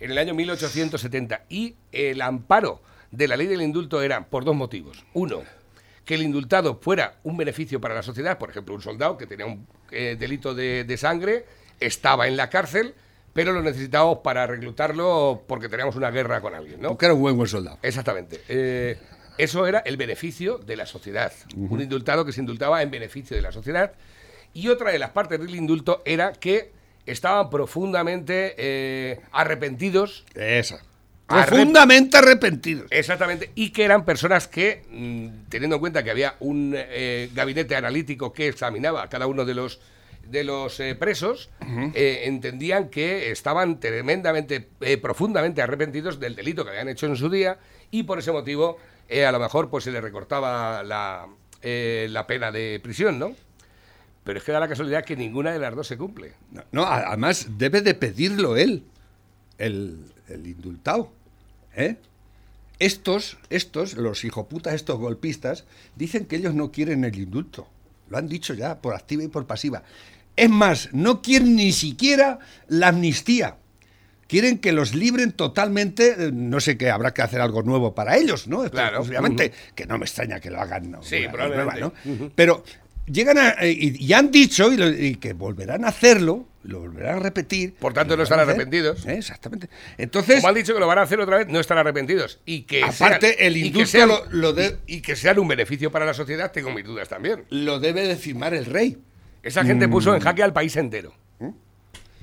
[0.00, 1.42] En el año 1870.
[1.50, 5.04] Y el amparo de la ley del indulto era por dos motivos.
[5.12, 5.42] Uno,
[6.08, 9.44] que el indultado fuera un beneficio para la sociedad, por ejemplo, un soldado que tenía
[9.44, 11.44] un eh, delito de, de sangre,
[11.80, 12.94] estaba en la cárcel,
[13.34, 16.88] pero lo necesitábamos para reclutarlo porque teníamos una guerra con alguien, ¿no?
[16.88, 17.78] Porque era un buen buen soldado.
[17.82, 18.40] Exactamente.
[18.48, 18.96] Eh,
[19.36, 21.30] eso era el beneficio de la sociedad.
[21.54, 23.92] Un indultado que se indultaba en beneficio de la sociedad.
[24.54, 26.72] Y otra de las partes del indulto era que
[27.04, 30.24] estaban profundamente eh, arrepentidos.
[30.34, 30.80] Esa.
[31.28, 32.86] Arrep- Profundamente arrepentidos.
[32.90, 33.50] Exactamente.
[33.54, 38.32] Y que eran personas que, mm, teniendo en cuenta que había un eh, gabinete analítico
[38.32, 39.80] que examinaba a cada uno de los
[40.28, 41.48] de los eh, presos,
[41.94, 47.30] eh, entendían que estaban tremendamente, eh, profundamente arrepentidos del delito que habían hecho en su
[47.30, 47.58] día
[47.90, 48.76] y por ese motivo
[49.26, 51.26] a lo mejor pues se les recortaba la,
[51.62, 53.34] la pena de prisión, ¿no?
[54.22, 56.32] Pero es que da la casualidad que ninguna de las dos se cumple.
[56.52, 58.84] No, no, además debe de pedirlo él,
[59.56, 61.10] el, el indultado.
[61.78, 61.96] ¿Eh?
[62.78, 65.64] Estos, estos, los hijoputas, estos golpistas,
[65.96, 67.68] dicen que ellos no quieren el indulto.
[68.08, 69.82] Lo han dicho ya, por activa y por pasiva.
[70.36, 72.38] Es más, no quieren ni siquiera
[72.68, 73.56] la amnistía.
[74.28, 78.16] Quieren que los libren totalmente, eh, no sé qué, habrá que hacer algo nuevo para
[78.16, 78.70] ellos, ¿no?
[78.70, 79.00] Claro.
[79.00, 80.90] Obviamente, que no me extraña que lo hagan.
[80.90, 81.02] ¿no?
[81.02, 81.80] Sí, probablemente.
[81.80, 82.30] nueva, ¿no?
[82.34, 82.62] Pero
[83.10, 86.80] llegan a, eh, y, y han dicho y, lo- y que volverán a hacerlo, lo
[86.80, 87.74] volverán a repetir.
[87.74, 89.06] Por tanto, no están arrepentidos.
[89.06, 89.68] Eh, Exactamente.
[89.96, 92.40] Entonces, Como han dicho que lo van a hacer otra vez, no están arrepentidos.
[92.44, 95.48] Y que Aparte, sean- el y que sean- lo- lo de- y que sean un
[95.48, 97.44] beneficio para la sociedad, tengo mis dudas también.
[97.50, 98.98] lo debe de firmar el rey.
[99.42, 99.90] Esa gente Mm.
[99.90, 101.14] puso en jaque al país entero.
[101.38, 101.50] ¿Mm?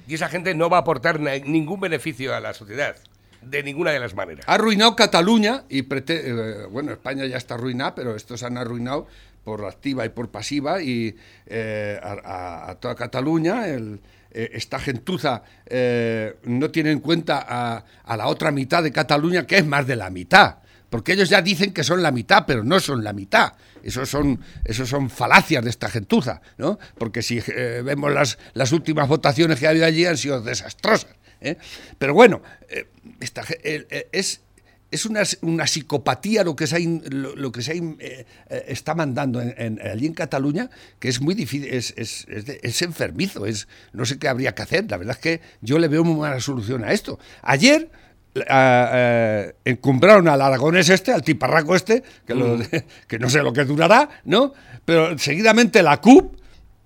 [0.08, 2.96] Y esa gente no va a aportar ningún beneficio a la sociedad,
[3.42, 4.46] de ninguna de las maneras.
[4.48, 9.08] Ha arruinado Cataluña y prete- eh, bueno, España ya está arruinada, pero estos han arruinado
[9.46, 13.68] por activa y por pasiva y eh, a, toda Cataluña.
[13.68, 14.00] eh,
[14.32, 19.60] esta gentuza eh, no tiene en cuenta a, a la otra mitad de Cataluña, que
[19.60, 20.58] es más de la mitad.
[20.90, 23.54] Porque ellos ya dicen que son la mitad, pero no son la mitad.
[23.84, 26.80] Esos son, esos son falacias de esta gentuza, ¿no?
[26.98, 31.16] Porque si vemos las, las últimas votaciones que ha habido allí han sido desastrosas.
[31.98, 32.42] Pero bueno,
[33.20, 34.42] esta es,
[34.96, 36.80] es una, una psicopatía lo que se,
[37.12, 41.22] lo, lo que se eh, eh, está mandando en, en- allí en Cataluña, que es
[41.22, 44.90] muy difícil, es, es, es enfermizo, es, no sé qué habría que hacer.
[44.90, 47.20] La verdad es que yo le veo muy mala solución a esto.
[47.44, 47.90] Ayer
[48.36, 52.60] eh, encumbraron al aragonés este, al tiparraco este, que, lo-
[53.08, 54.54] que no sé lo que durará, ¿no?
[54.84, 56.36] Pero seguidamente la CUP,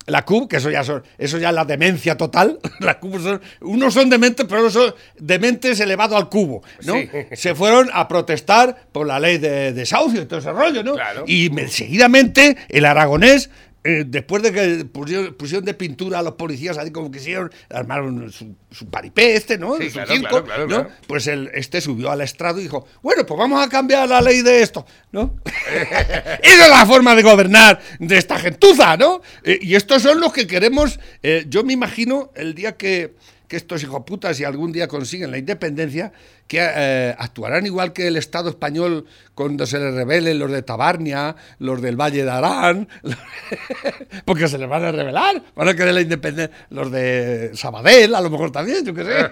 [0.09, 3.41] la CUP, que eso ya son, eso ya es la demencia total, la CUP son-
[3.61, 6.93] unos son dementes, pero otros son dementes elevado al cubo, ¿no?
[6.95, 7.09] Sí.
[7.33, 10.93] Se fueron a protestar por la ley de desahucio y todo ese rollo, ¿no?
[10.93, 11.23] Claro.
[11.27, 13.49] Y me- seguidamente el aragonés
[13.83, 18.29] eh, después de que pusieron, pusieron de pintura a los policías, así como quisieron, armaron
[18.31, 19.77] su, su paripé este, ¿no?
[19.77, 20.89] Sí, su claro, circo, claro, claro.
[21.07, 24.41] Pues el, este subió al estrado y dijo, bueno, pues vamos a cambiar la ley
[24.41, 25.35] de esto, ¿no?
[26.43, 29.21] Esa es la forma de gobernar de esta gentuza, ¿no?
[29.43, 33.15] Eh, y estos son los que queremos, eh, yo me imagino el día que,
[33.49, 36.13] que estos hijoputas, si algún día consiguen la independencia,
[36.47, 41.35] que eh, actuarán igual que el Estado español cuando se les rebelen los de Tabarnia,
[41.57, 42.87] los del Valle de Arán,
[44.25, 48.21] porque se les van a rebelar, van a querer la independencia, los de Sabadell, a
[48.21, 49.31] lo mejor también, yo qué sé.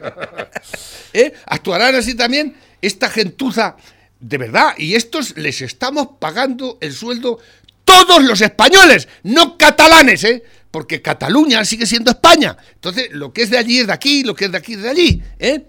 [1.13, 1.33] ¿Eh?
[1.45, 3.77] Actuarán así también esta gentuza,
[4.19, 7.37] de verdad, y estos les estamos pagando el sueldo
[7.83, 10.43] todos los españoles, no catalanes, ¿eh?
[10.71, 12.57] Porque Cataluña sigue siendo España.
[12.73, 14.81] Entonces, lo que es de allí es de aquí, lo que es de aquí es
[14.81, 15.65] de allí, ¿eh?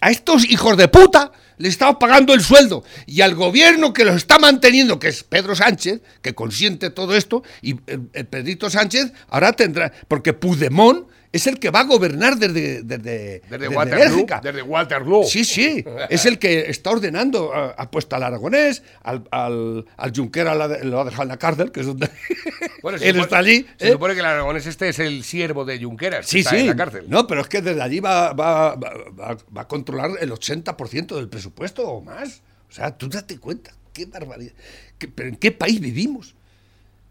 [0.00, 2.84] A estos hijos de puta les estamos pagando el sueldo.
[3.06, 7.42] Y al gobierno que los está manteniendo, que es Pedro Sánchez, que consiente todo esto,
[7.62, 9.92] y el, el Pedrito Sánchez ahora tendrá.
[10.08, 14.00] Porque Puigdemont es el que va a gobernar desde, desde, Desde Waterloo.
[14.10, 14.40] Bélgica.
[14.42, 15.24] Desde Waterloo.
[15.24, 20.12] Sí, sí, es el que está ordenando, ha, ha puesto al aragonés, al, al, al
[20.12, 22.10] Junquera lo ha de- lo ha dejado en la cárcel, que es donde
[22.82, 23.66] Bueno, él supone- está allí.
[23.78, 23.92] Se ¿eh?
[23.92, 26.56] supone que el aragonés este es el siervo de Junqueras, que Sí, está sí.
[26.58, 27.04] en la cárcel.
[27.08, 31.14] No, pero es que desde allí va, va, va, va- va a controlar el 80%
[31.14, 32.42] del presupuesto o más.
[32.68, 34.52] O sea, tú date cuenta, qué barbaridad.
[34.98, 36.34] ¿Qué- ¿Pero en qué país vivimos?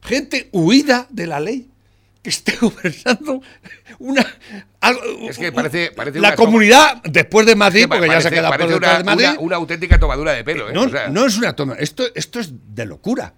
[0.02, 1.70] Gente huida de la ley
[2.22, 3.42] que esté gobernando
[4.00, 4.26] una
[4.82, 8.22] algo- Es que parece- parece la una- comunidad después de Madrid Es que porque ya
[8.22, 10.70] se queda por detrás una, de Madrid una- una auténtica tomadura de pelo.
[10.70, 10.74] ¿eh?
[10.74, 13.34] no, O sea, no es una toma esto esto es de locura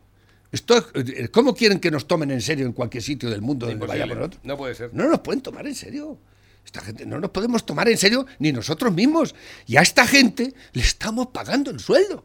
[0.51, 3.75] esto es- cómo quieren que nos tomen en serio en cualquier sitio del mundo donde
[3.75, 3.99] imposible.
[4.05, 4.89] vayamos nosotros No puede ser.
[4.93, 6.19] no nos pueden tomar en serio.
[6.65, 9.33] Esta gente no nos podemos tomar en serio ni nosotros mismos.
[9.65, 12.23] Y a esta gente le estamos pagando el sueldo.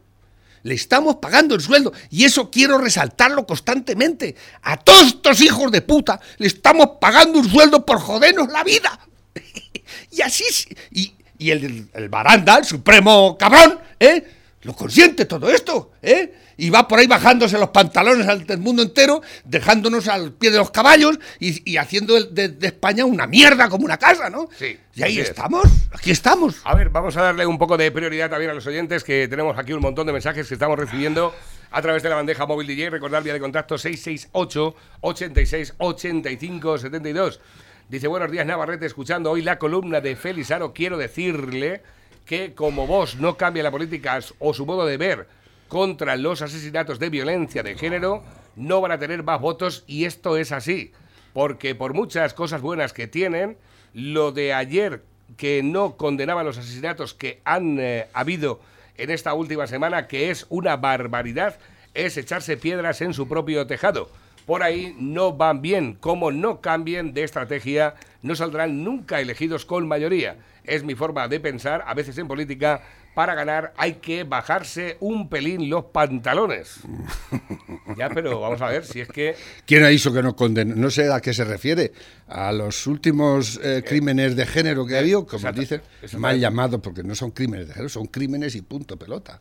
[0.67, 1.93] Le estamos pagando el sueldo.
[2.11, 4.35] Y eso quiero resaltarlo constantemente.
[4.63, 8.99] A todos estos hijos de puta le estamos pagando un sueldo por jodernos la vida.
[10.11, 10.45] y así.
[10.91, 14.25] Y, y el, el baranda, el supremo cabrón, ¿eh?
[14.63, 16.35] Lo consiente todo esto, ¿eh?
[16.59, 20.59] Y va por ahí bajándose los pantalones al del mundo entero, dejándonos al pie de
[20.59, 24.49] los caballos y, y haciendo de, de España una mierda como una casa, ¿no?
[24.59, 25.29] Sí, Y ahí es.
[25.29, 26.61] estamos, aquí estamos.
[26.65, 29.59] A ver, vamos a darle un poco de prioridad también a los oyentes, que tenemos
[29.59, 31.35] aquí un montón de mensajes que estamos recibiendo
[31.71, 32.89] a través de la bandeja móvil DJ.
[32.91, 37.41] Recordar vía de contacto 668 86 85 72.
[37.89, 41.83] Dice, buenos días Navarrete, escuchando hoy la columna de Felizaro, quiero decirle
[42.25, 45.29] que como vos no cambia la política o su modo de ver
[45.69, 48.23] contra los asesinatos de violencia de género,
[48.57, 50.93] no van a tener más votos y esto es así.
[51.33, 53.59] Porque por muchas cosas buenas que tienen,
[53.93, 55.03] lo de ayer
[55.37, 58.61] que no condenaba los asesinatos que han eh, habido
[58.97, 61.59] en esta última semana, que es una barbaridad,
[61.95, 64.11] es echarse piedras en su propio tejado.
[64.47, 65.95] Por ahí no van bien.
[65.95, 70.37] Como no cambien de estrategia, no saldrán nunca elegidos con mayoría.
[70.65, 71.83] Es mi forma de pensar.
[71.87, 72.83] A veces en política,
[73.17, 76.81] para ganar hay que bajarse un pelín los pantalones.
[77.97, 79.35] Ya, pero vamos a ver si es que...
[79.65, 80.75] ¿Quién ha dicho que no condena?
[80.75, 81.93] No sé a qué se refiere.
[82.27, 86.83] A los últimos eh, crímenes de género que ha habido, como Exacto, dicen, mal llamado,
[86.83, 89.41] porque no son crímenes de género, son crímenes y punto pelota.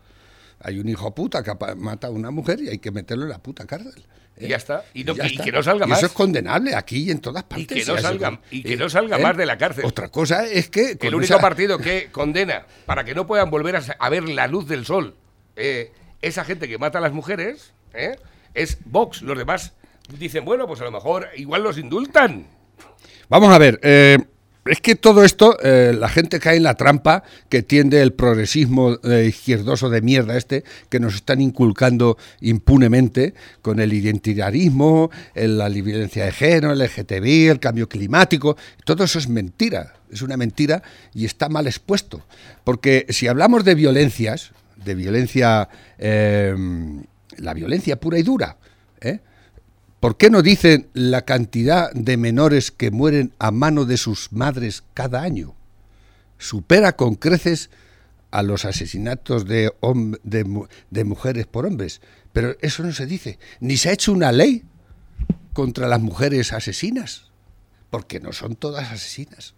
[0.61, 3.39] Hay un hijo puta que mata a una mujer y hay que meterlo en la
[3.39, 4.05] puta cárcel.
[4.37, 4.45] ¿Eh?
[4.45, 4.83] Y ya está.
[4.93, 5.43] Y, no- ya y está.
[5.43, 5.97] que no salga Y más.
[5.99, 7.67] Eso es condenable aquí y en todas partes.
[7.67, 9.85] que no salga- con- y que no salga más de la cárcel.
[9.85, 10.97] Otra cosa es que.
[11.01, 14.67] El único esa- partido que condena para que no puedan volver a, ver la luz
[14.67, 15.15] del sol
[15.55, 18.17] eh, esa gente que mata a las mujeres eh,
[18.53, 19.21] es Vox.
[19.21, 19.73] Los demás
[20.17, 22.47] dicen, bueno, pues a lo mejor igual los indultan.
[23.29, 24.17] Vamos a ver, eh,
[24.65, 28.97] es que todo esto, eh, la gente cae en la trampa que tiende el progresismo
[29.03, 36.25] eh, izquierdoso de mierda este, que nos están inculcando impunemente con el identitarismo, la violencia
[36.25, 38.57] de género, el LGTBI, el cambio climático.
[38.85, 40.81] Todo eso es mentira, es una mentira
[41.13, 42.25] y está mal expuesto.
[42.63, 44.51] Porque si hablamos de violencias,
[44.83, 46.55] de violencia, eh,
[47.37, 48.57] la violencia pura y dura,
[49.01, 49.19] ¿eh?
[50.05, 54.83] ¿Por qué no dicen la cantidad de menores que mueren a mano de sus madres
[54.93, 55.55] cada año?
[56.37, 57.71] Supera con creces
[58.29, 59.71] a los asesinatos de,
[61.03, 62.01] mujeres por hombres.
[62.33, 63.39] Pero eso no se dice.
[63.59, 64.61] Ni se ha hecho una ley
[65.53, 67.31] contra las mujeres asesinas.
[67.89, 69.55] Porque no son todas asesinas.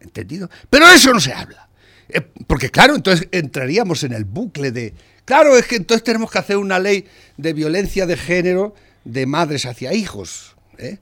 [0.00, 0.50] ¿Entendido?
[0.70, 1.68] Pero eso no se habla.
[2.08, 4.94] Eh, porque claro, entonces entraríamos en el bucle de...
[5.24, 8.74] Claro, es que entonces tenemos que hacer una ley de violencia de género
[9.08, 10.56] de madres hacia hijos.
[10.76, 10.98] ¿eh?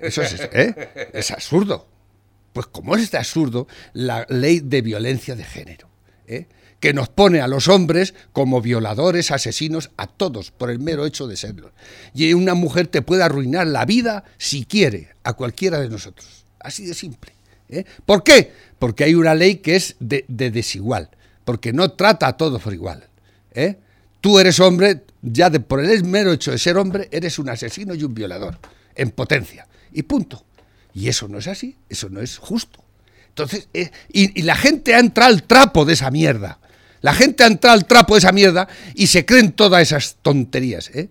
[0.00, 1.10] Eso es, ¿eh?
[1.12, 1.86] es absurdo.
[2.52, 5.88] Pues como es de absurdo la ley de violencia de género,
[6.26, 6.46] ¿eh?
[6.80, 11.28] que nos pone a los hombres como violadores, asesinos, a todos, por el mero hecho
[11.28, 11.72] de serlo.
[12.14, 16.44] Y una mujer te puede arruinar la vida si quiere, a cualquiera de nosotros.
[16.58, 17.32] Así de simple.
[17.68, 17.84] ¿eh?
[18.04, 18.52] ¿Por qué?
[18.78, 21.10] Porque hay una ley que es de, de desigual,
[21.44, 23.06] porque no trata a todos por igual.
[23.52, 23.76] ¿eh?
[24.20, 27.94] Tú eres hombre, ya de, por el mero hecho de ser hombre, eres un asesino
[27.94, 28.58] y un violador,
[28.94, 29.66] en potencia.
[29.92, 30.44] Y punto.
[30.94, 32.82] Y eso no es así, eso no es justo.
[33.28, 36.58] Entonces, eh, y, la gente ha entrado al trapo de esa mierda.
[37.00, 40.90] La gente ha entrado al trapo de esa mierda y se creen todas esas tonterías.
[40.90, 41.08] ¿eh?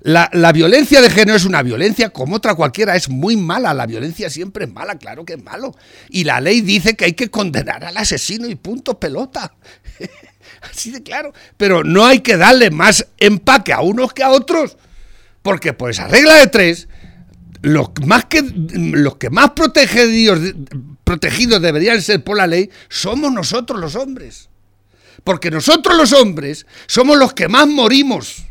[0.00, 3.74] La, la violencia de género es una violencia como otra cualquiera, es muy mala.
[3.74, 5.74] La violencia siempre es mala, claro que es malo.
[6.10, 9.54] Y la ley dice que hay que condenar al asesino y punto pelota.
[10.62, 11.32] Así de claro.
[11.56, 14.76] Pero no hay que darle más empaque a unos que a otros.
[15.42, 16.88] Porque por esa regla de tres,
[17.62, 20.54] los más que, los que más protegidos,
[21.04, 24.48] protegidos deberían ser por la ley somos nosotros los hombres.
[25.24, 28.44] Porque nosotros los hombres somos los que más morimos,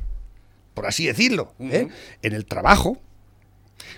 [0.74, 1.88] por así decirlo, ¿eh?
[2.21, 3.02] en el trabajo.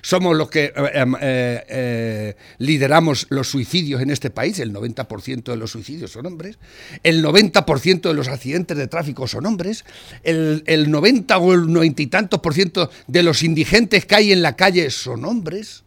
[0.04, 5.56] Somos los que eh, eh, eh, lideramos los suicidios en este país, el 90% de
[5.56, 6.58] los suicidios son hombres,
[7.04, 9.86] el 90% de los accidentes de tráfico son hombres,
[10.24, 14.34] el, el 90 o el 90 y tantos por ciento de los indigentes que hay
[14.34, 15.86] en la calle son hombres,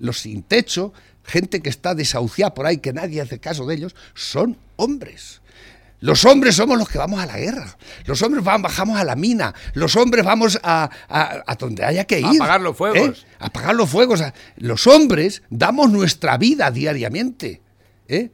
[0.00, 3.94] los sin techo, gente que está desahuciada por ahí, que nadie hace caso de ellos,
[4.14, 5.40] son hombres.
[6.04, 7.78] Los hombres somos los que vamos a la guerra.
[8.04, 9.54] Los hombres van, bajamos a la mina.
[9.72, 12.26] Los hombres vamos a, a- a donde haya que ir.
[12.26, 13.20] A apagar los fuegos.
[13.24, 13.26] ¿eh?
[13.38, 14.22] A apagar los fuegos.
[14.58, 17.62] Los hombres damos nuestra vida diariamente.
[18.06, 18.28] ¿eh?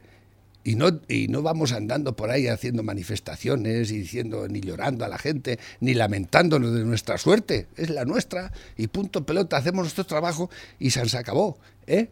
[0.65, 5.07] Y no, y no vamos andando por ahí haciendo manifestaciones y diciendo ni llorando a
[5.07, 7.67] la gente, ni lamentándonos de nuestra suerte.
[7.77, 8.51] Es la nuestra.
[8.75, 11.57] Y punto pelota, hacemos nuestro trabajo y se acabó.
[11.87, 12.09] ¿eh?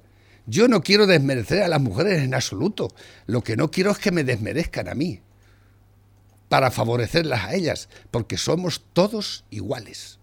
[0.47, 2.87] Yo no quiero desmerecer a las mujeres en absoluto.
[3.27, 5.19] Lo que no quiero es que me desmerezcan a mí
[6.49, 10.19] para favorecerlas a ellas, porque somos todos iguales.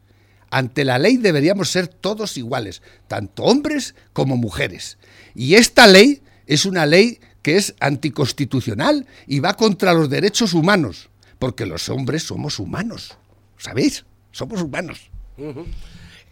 [0.50, 4.98] Ante la ley deberíamos ser todos iguales, tanto hombres como mujeres.
[5.34, 11.10] Y esta ley es una ley que es anticonstitucional y va contra los derechos humanos,
[11.38, 13.16] porque los hombres somos humanos,
[13.56, 14.04] ¿sabéis?
[14.32, 15.10] Somos humanos.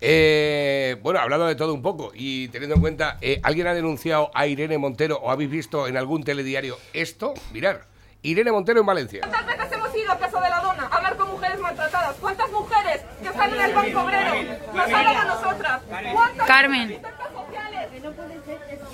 [0.01, 4.31] Eh, bueno, hablando de todo un poco y teniendo en cuenta, eh, ¿alguien ha denunciado
[4.35, 7.35] a Irene Montero o habéis visto en algún telediario esto?
[7.53, 7.87] Mirar,
[8.23, 9.21] Irene Montero en Valencia.
[9.21, 12.17] ¿Cuántas veces hemos ido a Casa de la Dona a hablar con mujeres maltratadas?
[12.21, 14.35] ¿Cuántas mujeres que están en el Banco Obrero
[14.73, 15.83] nos hablan a nosotras?
[16.13, 16.83] ¿Cuántas Carmen.
[16.83, 17.89] asistentes sociales?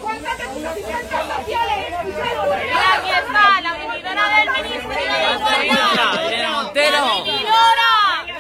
[0.01, 1.87] ¿Cuántas asistentes sociales?
[2.01, 6.27] Y aquí está la vividora del Ministerio de Igualdad.
[6.27, 7.03] Irene Montero.
[7.25, 7.93] ¡Vividora!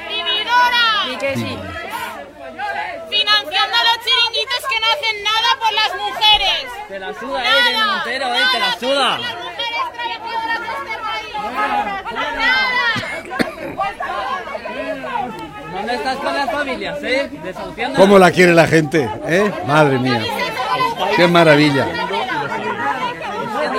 [0.08, 0.84] ¡Vividora!
[3.10, 6.64] Financiando los chiringuitos que no hacen nada por las mujeres.
[6.88, 9.18] Te la suda, eh, Irene Montero, eh, te la suda.
[9.18, 11.34] Las mujeres trabajadoras de este país.
[12.14, 12.69] ¡Nada!
[15.72, 17.30] ¿Dónde estás con las familias, eh?
[17.42, 17.98] Desahuciando.
[17.98, 19.08] ¿Cómo la quiere la gente?
[19.26, 19.50] ¿eh?
[19.66, 20.22] Madre mía.
[21.16, 21.86] Qué maravilla.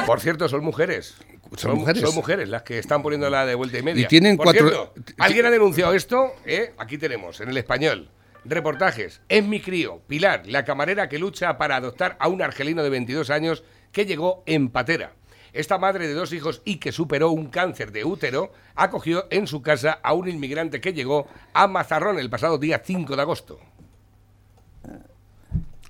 [0.06, 1.16] Por cierto, son mujeres.
[1.58, 2.02] Son mujeres.
[2.02, 4.04] Son mujeres las que están poniendo la de vuelta y media.
[4.04, 6.34] Y tienen Por cuatro- cierto, ¿Alguien ha denunciado esto?
[6.46, 6.74] ¿Eh?
[6.78, 8.10] Aquí tenemos, en el español.
[8.46, 9.22] Reportajes.
[9.30, 13.30] Es mi crío, Pilar, la camarera que lucha para adoptar a un argelino de 22
[13.30, 15.14] años que llegó en patera.
[15.54, 19.62] Esta madre de dos hijos y que superó un cáncer de útero acogió en su
[19.62, 23.60] casa a un inmigrante que llegó a Mazarrón el pasado día 5 de agosto.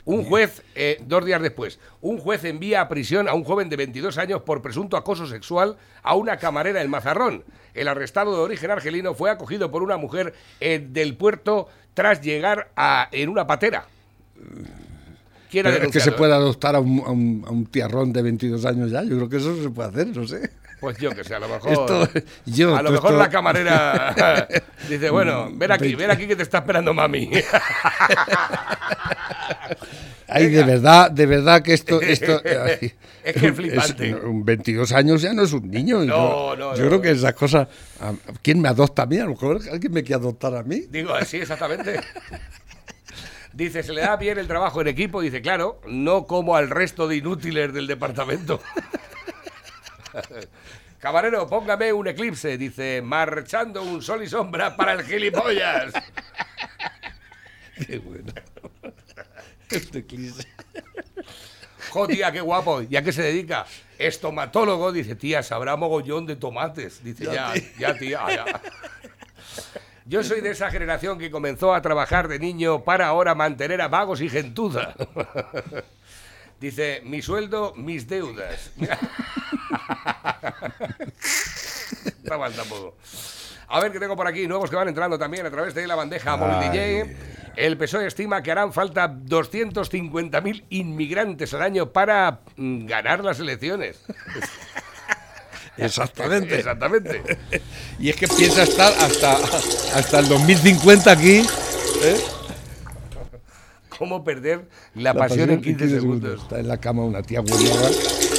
[0.03, 3.75] Un juez, eh, dos días después, un juez envía a prisión a un joven de
[3.75, 7.43] 22 años por presunto acoso sexual a una camarera en Mazarrón.
[7.75, 12.71] El arrestado de origen argelino fue acogido por una mujer eh, del puerto tras llegar
[12.75, 13.85] a, en una patera.
[15.51, 18.13] ¿Quién ha Pero es que se puede adoptar a un, a un- a un tiarrón
[18.13, 19.03] de 22 años ya.
[19.03, 20.49] Yo creo que eso se puede hacer, no sé.
[20.79, 21.71] Pues yo que sé, a lo mejor.
[21.71, 22.09] Esto-
[22.45, 24.47] yo, a lo mejor esto- la camarera
[24.89, 27.29] dice, bueno, ven aquí, ven aquí que te está esperando mami.
[30.27, 31.99] Ay, de verdad, de verdad que esto...
[32.01, 34.15] esto ay, Es que es flipante.
[34.15, 35.99] un 22 años ya no es un niño.
[36.05, 37.67] No, yo no, yo creo que esas cosas...
[37.99, 39.17] a- ¿Quién me adopta a mí?
[39.19, 40.83] A lo mejor alguien me quiere adoptar a mí.
[40.89, 41.99] Digo, así exactamente.
[43.53, 45.21] Dice, se le da bien el trabajo en equipo.
[45.21, 48.61] Dice, claro, no como al resto de inútiles del departamento.
[50.99, 52.57] Camarero, póngame un eclipse.
[52.57, 55.93] Dice, marchando un sol y sombra para el gilipollas.
[57.87, 58.31] Qué bueno.
[59.69, 60.47] Este eclipse.
[61.89, 62.83] Jo, tía, qué guapo.
[62.83, 63.65] ¿Y a qué se dedica?
[63.97, 64.93] Estomatólogo.
[64.93, 67.03] Dice, tía, sabrá mogollón de tomates.
[67.03, 68.45] Dice, ya, ya, tía, ya.
[70.05, 73.87] Yo soy de esa generación que comenzó a trabajar de niño para ahora mantener a
[73.87, 74.95] vagos y gentuza.
[76.59, 78.71] Dice, mi sueldo, mis deudas.
[82.23, 82.95] está mal tampoco.
[83.67, 85.95] A ver qué tengo por aquí, nuevos que van entrando también a través de la
[85.95, 87.15] bandeja móvil DJ.
[87.55, 94.03] El PSOE estima que harán falta 250.000 inmigrantes al año para mm, ganar las elecciones.
[95.77, 96.55] Exactamente.
[96.55, 97.21] Exactamente.
[97.99, 99.33] Y es que piensa estar hasta,
[99.95, 101.43] hasta el 2050 aquí.
[102.03, 102.19] ¿eh?
[103.95, 106.41] ¿Cómo perder la, pasión, en 15 segundos?
[106.41, 107.91] Está en la cama una tía guarra.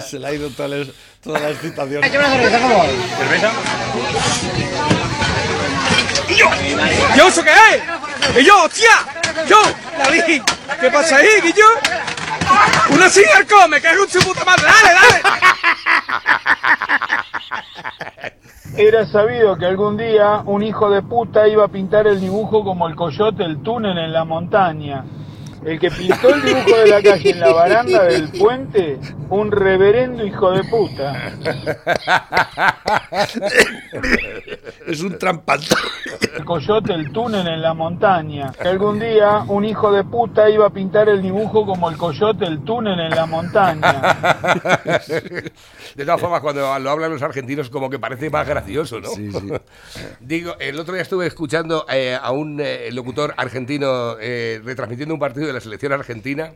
[0.00, 0.68] Se le ha ido toda
[1.28, 2.02] la, toda la excitación.
[2.02, 3.50] ¿Cerveza?
[6.28, 6.50] ¿Y yo?
[7.16, 7.82] ¿Yo eso qué es?
[8.40, 8.90] ¿Y yo, hostia?
[9.46, 9.56] ¿Yo?
[9.98, 10.42] David,
[10.80, 11.66] ¿qué pasa ahí, Guillo?
[12.90, 14.62] ¡Una sin come, que es un su puta madre!
[14.64, 15.20] ¡Dale, dale!
[18.76, 22.86] Era sabido que algún día un hijo de puta iba a pintar el dibujo como
[22.86, 25.04] el coyote el túnel en la montaña.
[25.64, 29.00] El que pintó el dibujo de la calle en la baranda del puente,
[29.30, 31.32] un reverendo hijo de puta.
[34.86, 35.78] Es un trampantón.
[36.36, 38.52] El coyote el túnel en la montaña.
[38.52, 42.46] Que algún día un hijo de puta iba a pintar el dibujo como el coyote
[42.46, 43.92] el túnel en la montaña.
[45.94, 49.08] De todas formas, cuando lo hablan los argentinos, como que parece más gracioso, ¿no?
[49.08, 49.48] Sí, sí.
[50.20, 55.20] Digo, el otro día estuve escuchando eh, a un eh, locutor argentino eh, retransmitiendo un
[55.20, 56.52] partido de la selección argentina.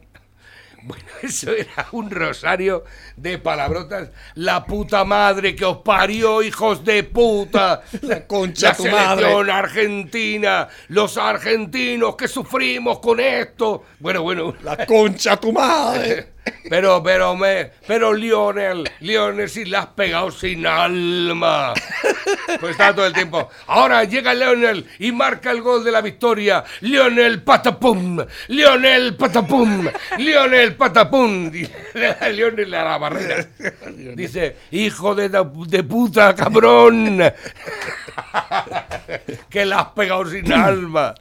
[0.84, 2.84] Bueno, eso era un rosario
[3.16, 4.10] de palabrotas.
[4.34, 7.82] La puta madre que os parió, hijos de puta.
[8.02, 9.52] La concha La tu madre.
[9.52, 10.68] argentina.
[10.88, 13.84] Los argentinos que sufrimos con esto.
[14.00, 14.54] Bueno, bueno.
[14.62, 16.32] La concha tu madre.
[16.68, 21.74] Pero, pero, me, pero Lionel, Lionel, si la has pegado sin alma.
[22.60, 23.48] Pues está todo el tiempo.
[23.66, 26.64] Ahora llega Lionel y marca el gol de la victoria.
[26.80, 29.88] Lionel patapum, Lionel patapum,
[30.18, 31.50] Lionel patapum.
[32.32, 33.46] Lionel a la barrera.
[34.14, 37.22] Dice, hijo de, de puta, cabrón.
[39.48, 41.14] que la has pegado sin alma.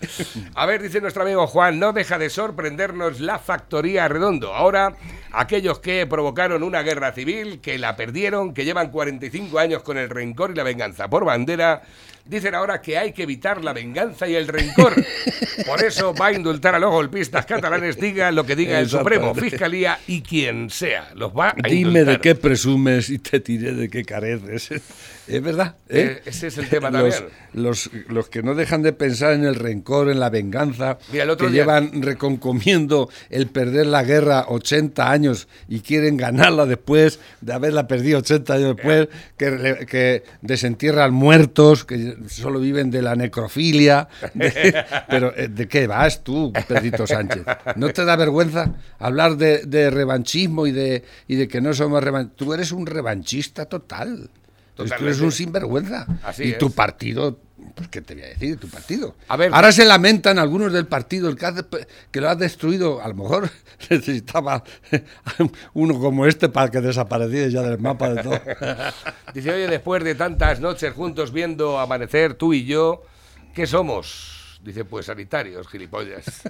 [0.55, 4.53] A ver, dice nuestro amigo Juan, no deja de sorprendernos la factoría redondo.
[4.53, 4.93] Ahora,
[5.31, 10.09] aquellos que provocaron una guerra civil, que la perdieron, que llevan 45 años con el
[10.09, 11.83] rencor y la venganza por bandera,
[12.25, 14.93] dicen ahora que hay que evitar la venganza y el rencor.
[15.65, 19.33] Por eso va a indultar a los golpistas catalanes, diga lo que diga el Supremo.
[19.35, 21.09] Fiscalía y quien sea.
[21.15, 22.05] Los va a Dime indultar.
[22.15, 24.69] de qué presumes y te diré de qué careces.
[25.27, 25.75] Es verdad.
[25.87, 26.17] ¿eh?
[26.17, 27.33] Eh, ese es el tema los, también.
[27.53, 31.29] Los, los que no dejan de pensar en el rencor, en la venganza, Mira, el
[31.29, 37.19] otro que día- llevan reconcomiendo el perder la guerra 80 años y quieren ganarla después
[37.41, 39.07] de haberla perdido 80 años después,
[39.37, 44.07] que, que desentierran muertos, que solo viven de la necrofilia.
[44.33, 47.43] de- pero eh, ¿de qué vas tú, Pedrito Sánchez?
[47.75, 52.03] ¿No te da vergüenza hablar de, de revanchismo y de, y de que no somos
[52.03, 52.37] revanchistas?
[52.37, 54.29] Tú eres un revanchista total.
[54.71, 56.07] Entonces, tú eres un sinvergüenza.
[56.23, 56.57] Así y es.
[56.57, 57.37] tu partido,
[57.75, 59.15] pues qué te voy a decir, tu partido.
[59.27, 61.37] A ver, Ahora se lamentan algunos del partido, el
[62.11, 63.49] que lo ha destruido, a lo mejor
[63.89, 64.63] necesitaba
[65.73, 68.39] uno como este para que desapareciera ya del mapa de todo.
[69.33, 73.03] Dice, oye, después de tantas noches juntos viendo amanecer tú y yo,
[73.53, 74.59] ¿qué somos?
[74.63, 76.43] Dice, pues sanitarios, gilipollas.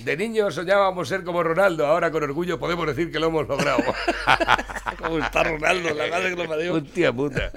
[0.00, 3.82] De niños soñábamos ser como Ronaldo, ahora con orgullo podemos decir que lo hemos logrado.
[4.98, 5.94] ¿Cómo está Ronaldo?
[5.94, 6.74] La madre que lo parió.
[6.74, 7.52] Hostia puta.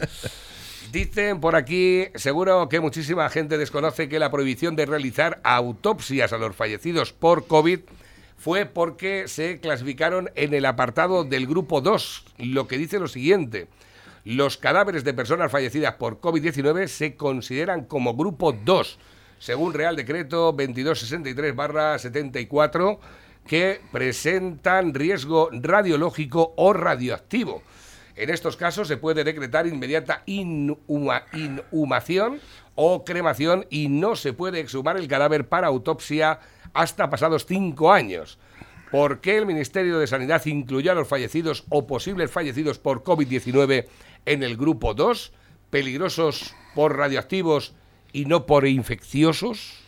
[0.91, 6.37] Dicen por aquí, seguro que muchísima gente desconoce que la prohibición de realizar autopsias a
[6.37, 7.81] los fallecidos por COVID
[8.37, 13.67] fue porque se clasificaron en el apartado del grupo 2, lo que dice lo siguiente.
[14.23, 18.97] Los cadáveres de personas fallecidas por COVID-19 se consideran como grupo 2,
[19.39, 22.99] según Real Decreto 2263-74,
[23.47, 27.63] que presentan riesgo radiológico o radioactivo.
[28.15, 32.39] En estos casos se puede decretar inmediata inhuma- inhumación
[32.75, 36.39] o cremación y no se puede exhumar el cadáver para autopsia
[36.73, 38.37] hasta pasados cinco años.
[38.91, 43.85] ¿Por qué el Ministerio de Sanidad incluyó a los fallecidos o posibles fallecidos por COVID-19
[44.25, 45.31] en el grupo 2,
[45.69, 47.73] peligrosos por radioactivos
[48.13, 49.79] y no por infecciosos?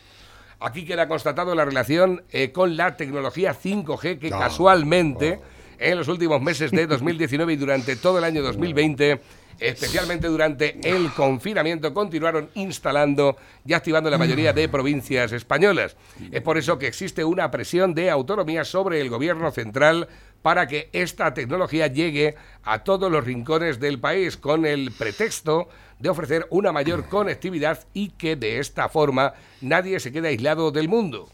[0.59, 5.39] Aquí queda constatado la relación eh, con la tecnología 5G que casualmente
[5.81, 9.19] en los últimos meses de 2019 y durante todo el año 2020
[9.59, 15.95] especialmente durante el confinamiento, continuaron instalando y activando la mayoría de provincias españolas.
[16.31, 20.07] Es por eso que existe una presión de autonomía sobre el gobierno central
[20.41, 25.69] para que esta tecnología llegue a todos los rincones del país con el pretexto
[25.99, 30.89] de ofrecer una mayor conectividad y que de esta forma nadie se quede aislado del
[30.89, 31.29] mundo.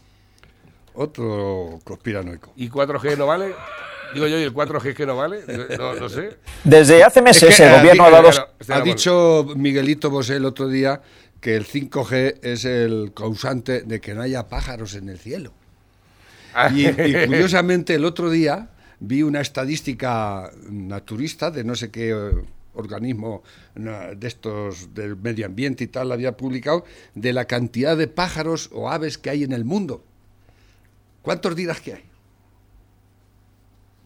[0.92, 2.52] Otro conspiranoico.
[2.56, 3.54] ¿Y 4G no vale?
[4.14, 5.42] Digo yo, ¿y el 4G que no vale?
[5.78, 6.36] No, no sé.
[6.64, 8.30] Desde hace meses Es que, el gobierno ha dado...
[8.68, 11.00] Ha dicho Miguelito Bosé el otro día
[11.40, 15.52] que el 5G es el causante de que no haya pájaros en el cielo.
[16.74, 22.30] Y, y curiosamente el otro día vi una estadística naturista de no sé qué eh,
[22.74, 23.42] organismo
[23.74, 26.84] de estos del medio ambiente y tal había publicado
[27.14, 30.04] de la cantidad de pájaros o aves que hay en el mundo.
[31.22, 32.04] ¿Cuántos dirás que hay?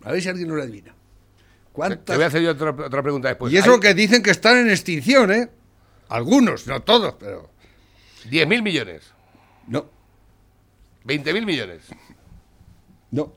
[0.05, 0.93] A ver si alguien lo adivina.
[0.93, 2.17] Te ¿Cuántas?
[2.17, 3.53] voy a hacer yo otra, otra pregunta después.
[3.53, 5.49] y eso Hay que dicen que están en extinción, ¿eh?
[6.09, 7.51] Algunos, no todos, pero
[8.29, 9.03] 10.000 millones,
[9.67, 9.87] no,
[11.07, 11.83] 20.000 millones,
[13.11, 13.33] no,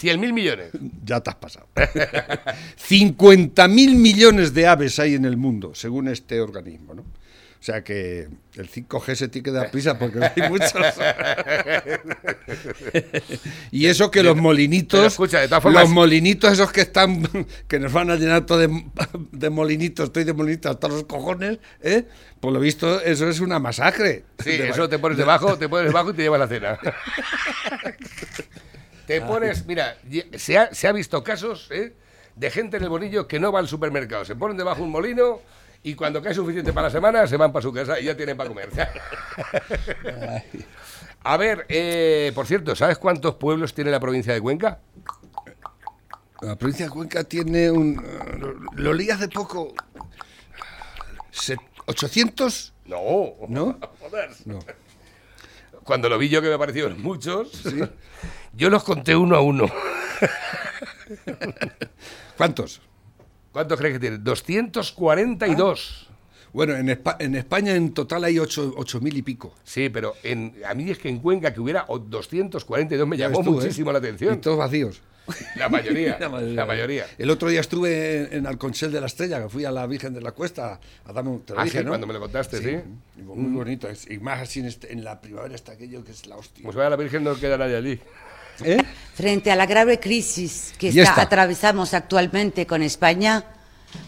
[0.00, 0.70] 100.000 millones.
[1.04, 1.66] ya te has pasado.
[1.74, 7.04] 50.000 millones de aves hay en el mundo, según este organismo, ¿no?
[7.64, 10.70] O sea que el 5G se tiene que dar prisa porque hay muchos.
[13.70, 17.22] y eso que los molinitos, Pero escucha, de todas formas- los molinitos esos que están,
[17.66, 18.84] que nos van a llenar todo de,
[19.32, 22.04] de molinitos, estoy de molinitos hasta los cojones, ¿eh?
[22.38, 24.24] Por lo visto, eso es una masacre.
[24.42, 26.78] Sí, De- eso te pones debajo, te pones debajo y te llevas la cena.
[29.06, 29.96] te pones, mira,
[30.36, 31.94] se ha, se ha visto casos ¿eh?
[32.36, 35.40] de gente en el bolillo que no va al supermercado, se ponen debajo un molino
[35.84, 38.36] y cuando cae suficiente para la semana se van para su casa y ya tienen
[38.36, 38.68] para comer.
[41.22, 44.80] A ver, eh, por cierto, ¿sabes cuántos pueblos tiene la provincia de Cuenca?
[46.42, 47.94] La provincia de Cuenca tiene un.
[48.38, 49.72] Lo, lo leí hace poco.
[51.30, 51.56] Se-
[51.86, 52.72] ¿800?
[52.86, 53.78] No, ¿No?
[54.00, 54.30] Joder.
[54.44, 54.58] No.
[55.84, 57.62] Cuando lo vi yo que me parecieron muchos,
[58.54, 59.64] yo los conté uno a uno.
[62.36, 62.80] ¿Cuántos?
[63.54, 64.18] ¿Cuántos crees que tiene?
[64.18, 66.08] 242.
[66.52, 69.54] Bueno, en, Espa- en España en total hay 8.000 y pico.
[69.64, 73.42] Sí, pero en, a mí es que en Cuenca que hubiera o 242 me llamó
[73.42, 73.52] tú, ¿eh?
[73.54, 74.40] muchísimo la Y atención.
[74.40, 75.00] todos vacíos.
[75.56, 76.54] La mayoría, La mayoría.
[76.54, 77.06] la mayoría.
[77.16, 80.20] El otro día estuve en, Alconchel de la Estrella, que fui a la Virgen de
[80.20, 81.40] la Cuesta a darme un.
[81.44, 81.90] Te lo Ah, dije, sí, ¿no?
[81.92, 82.78] cuando me lo contaste, sí.
[83.18, 83.88] y Muy bonito.
[84.10, 86.62] Y más así en, este- en la primavera está aquello que es la hostia.
[86.64, 88.00] Pues vaya la Virgen no queda nadie allí.
[88.62, 88.78] ¿Eh?
[89.14, 93.44] Frente a la grave crisis que está- atravesamos actualmente con España,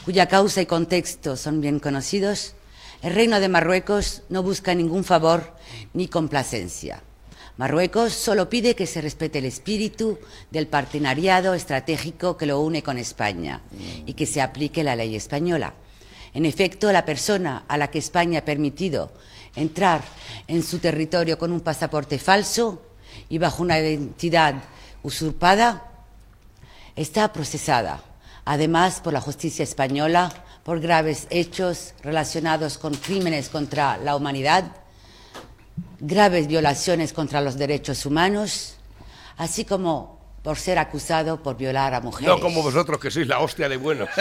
[0.04, 2.54] cuya causa y contexto son bien conocidos,
[3.02, 5.54] el Reino de Marruecos no busca ningún favor
[5.94, 7.02] ni complacencia.
[7.56, 10.18] Marruecos solo pide que se respete el espíritu
[10.50, 13.62] del partenariado estratégico que lo une con España
[14.04, 15.72] y que se aplique la ley española.
[16.34, 19.10] En efecto, la persona a la que España ha permitido
[19.54, 20.02] entrar
[20.48, 22.82] en su territorio con un pasaporte falso
[23.28, 24.54] y bajo una identidad
[25.02, 25.84] usurpada
[26.94, 28.00] está procesada,
[28.44, 30.32] además por la justicia española,
[30.64, 34.64] por graves hechos relacionados con crímenes contra la humanidad,
[36.00, 38.74] graves violaciones contra los derechos humanos,
[39.36, 40.15] así como
[40.46, 42.28] por ser acusado por violar a mujeres.
[42.28, 44.08] No como vosotros que sois la hostia de buenos.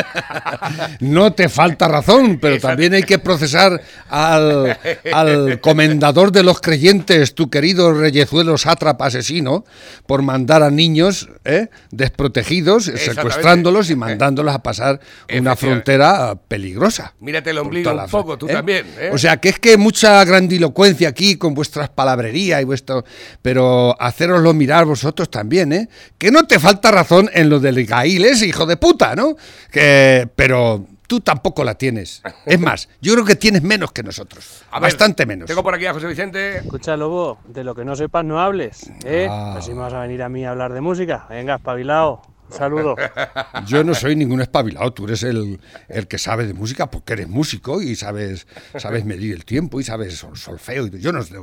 [0.99, 4.77] No te falta razón, pero también hay que procesar al,
[5.13, 9.65] al comendador de los creyentes, tu querido reyezuelo sátrapa asesino,
[10.07, 11.69] por mandar a niños ¿eh?
[11.91, 14.99] desprotegidos, secuestrándolos y mandándolos a pasar
[15.37, 17.13] una frontera peligrosa.
[17.19, 18.53] Mírate el ombligo un poco, tú ¿eh?
[18.53, 18.87] también.
[18.97, 19.11] ¿eh?
[19.13, 23.05] O sea, que es que mucha grandilocuencia aquí con vuestras palabrerías y vuestro...
[23.41, 25.89] Pero haceroslo mirar vosotros también, ¿eh?
[26.17, 29.35] Que no te falta razón en lo del Gail ese hijo de puta, ¿no?
[29.71, 30.29] Que...
[30.35, 32.21] Pero tú tampoco la tienes.
[32.45, 34.63] Es más, yo creo que tienes menos que nosotros.
[34.71, 35.47] A ver, Bastante menos.
[35.47, 36.57] Tengo por aquí a José Vicente.
[36.59, 39.27] Escucha, Lobo, de lo que no sepas no hables, ¿eh?
[39.29, 39.55] Ah.
[39.57, 41.25] Así me vas a venir a mí a hablar de música.
[41.29, 42.21] Venga, espabilado.
[42.49, 42.95] Un saludo.
[43.65, 45.59] Yo no soy ningún espabilado, tú eres el,
[45.89, 48.45] el que sabe de música porque eres músico y sabes,
[48.77, 50.85] sabes medir el tiempo y sabes sol- solfeo.
[50.87, 51.35] y Yo no sé,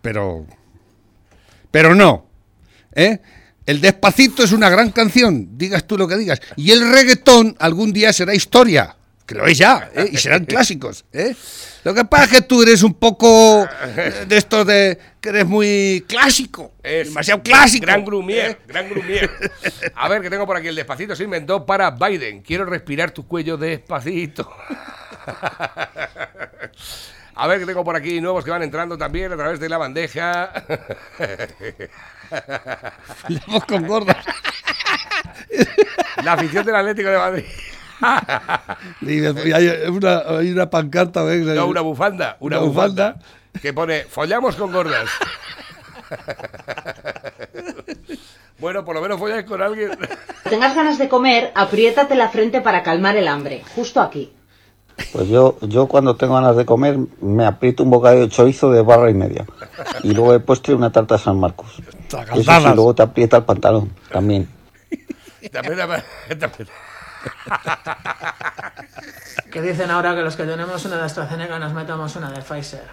[0.00, 0.46] pero,
[1.70, 2.26] pero no,
[2.94, 3.20] ¿eh?
[3.66, 7.92] El despacito es una gran canción, digas tú lo que digas, y el reggaetón algún
[7.92, 8.94] día será historia,
[9.26, 10.08] que lo es ya, ¿eh?
[10.12, 11.04] y serán clásicos.
[11.12, 11.34] ¿eh?
[11.82, 15.46] Lo que pasa es que tú eres un poco eh, de estos de que eres
[15.46, 17.84] muy clásico, Es demasiado clásico.
[17.84, 18.58] Gran grumier, ¿eh?
[18.68, 19.28] gran grumier.
[19.96, 22.42] A ver, que tengo por aquí el despacito se inventó para Biden.
[22.42, 24.48] Quiero respirar tu cuello despacito.
[27.38, 29.78] A ver, que tengo por aquí nuevos que van entrando también a través de la
[29.78, 30.50] bandeja.
[33.28, 34.16] La voz con gorda.
[36.24, 37.44] La afición del Atlético de Madrid.
[39.00, 41.40] Y hay, una, hay una pancarta, ¿ves?
[41.40, 43.60] No, una bufanda, una, Una bufanda, bufanda.
[43.62, 45.08] que pone follamos con gordas.
[48.58, 49.92] bueno, por lo menos folláis con alguien.
[50.48, 54.30] tengas ganas de comer, apriétate la frente para calmar el hambre, justo aquí.
[55.12, 58.82] Pues yo, yo cuando tengo ganas de comer me aprieto un bocadillo de chorizo de
[58.82, 59.44] barra y media.
[60.02, 61.82] Y luego de postre una tarta de San Marcos.
[62.08, 64.48] Eso sí, luego te aprieta el pantalón también.
[65.52, 66.02] También, también.
[69.50, 72.84] Que dicen ahora que los que tenemos una de AstraZeneca nos metamos una de Pfizer.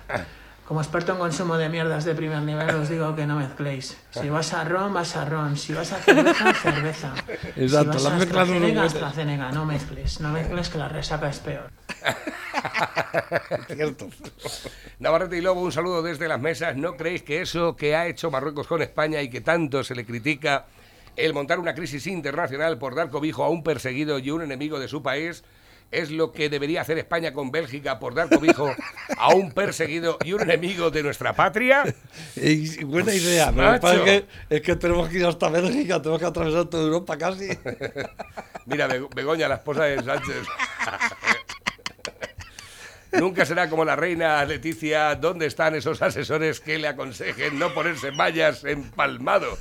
[0.68, 3.98] Como experto en consumo de mierdas de primer nivel os digo que no mezcléis.
[4.12, 5.58] Si vas a ron, vas a ron.
[5.58, 7.14] Si vas a cerveza, cerveza.
[7.58, 10.22] Exacto, si vas a AstraZeneca, AstraZeneca, no mezcles.
[10.22, 11.70] No mezcles que la resaca es peor.
[13.68, 14.08] Cierto.
[15.00, 16.78] Navarrete y Lobo, un saludo desde las mesas.
[16.78, 20.06] ¿No creéis que eso que ha hecho Marruecos con España y que tanto se le
[20.06, 20.66] critica,
[21.18, 24.88] el montar una crisis internacional por dar cobijo a un perseguido y un enemigo de
[24.88, 25.44] su país,
[25.94, 28.74] es lo que debería hacer España con Bélgica por dar cobijo
[29.18, 31.84] a un perseguido y un enemigo de nuestra patria?
[32.36, 36.26] Y- buena idea, pero es que, es que tenemos que ir hasta Bélgica, tenemos que
[36.28, 37.48] atravesar toda Europa casi.
[38.66, 40.48] Mira, Bego- Begoña, la esposa de Sánchez.
[43.14, 45.14] Nunca será como la reina Leticia.
[45.14, 49.56] ¿Dónde están esos asesores que le aconsejen no ponerse mallas empalmado?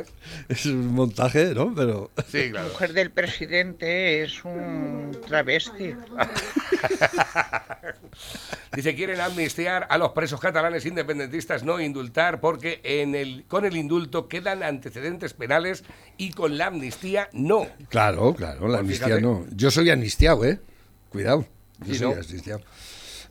[0.00, 0.14] ¿Esto
[0.48, 0.66] qué es?
[0.66, 1.74] Un montaje, ¿no?
[1.74, 2.10] Pero.
[2.30, 2.66] Sí, claro.
[2.68, 5.94] La mujer del presidente es un travesti.
[8.74, 13.76] Dice, quieren amnistiar a los presos catalanes independentistas, no indultar, porque en el, con el
[13.76, 15.84] indulto quedan antecedentes penales
[16.16, 17.66] y con la amnistía no.
[17.88, 19.22] Claro, claro, la Pues amnistía fíjate.
[19.22, 19.46] no.
[19.52, 20.60] Yo soy amnistiado, ¿eh?
[21.08, 21.46] Cuidado.
[21.86, 22.12] Yo soy ¿no?
[22.14, 22.60] amnistiado.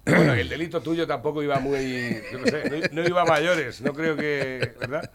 [0.07, 2.21] Bueno, el delito tuyo tampoco iba muy.
[2.31, 4.73] yo no sé, no, no iba a mayores, no creo que.
[4.79, 5.09] ¿Verdad?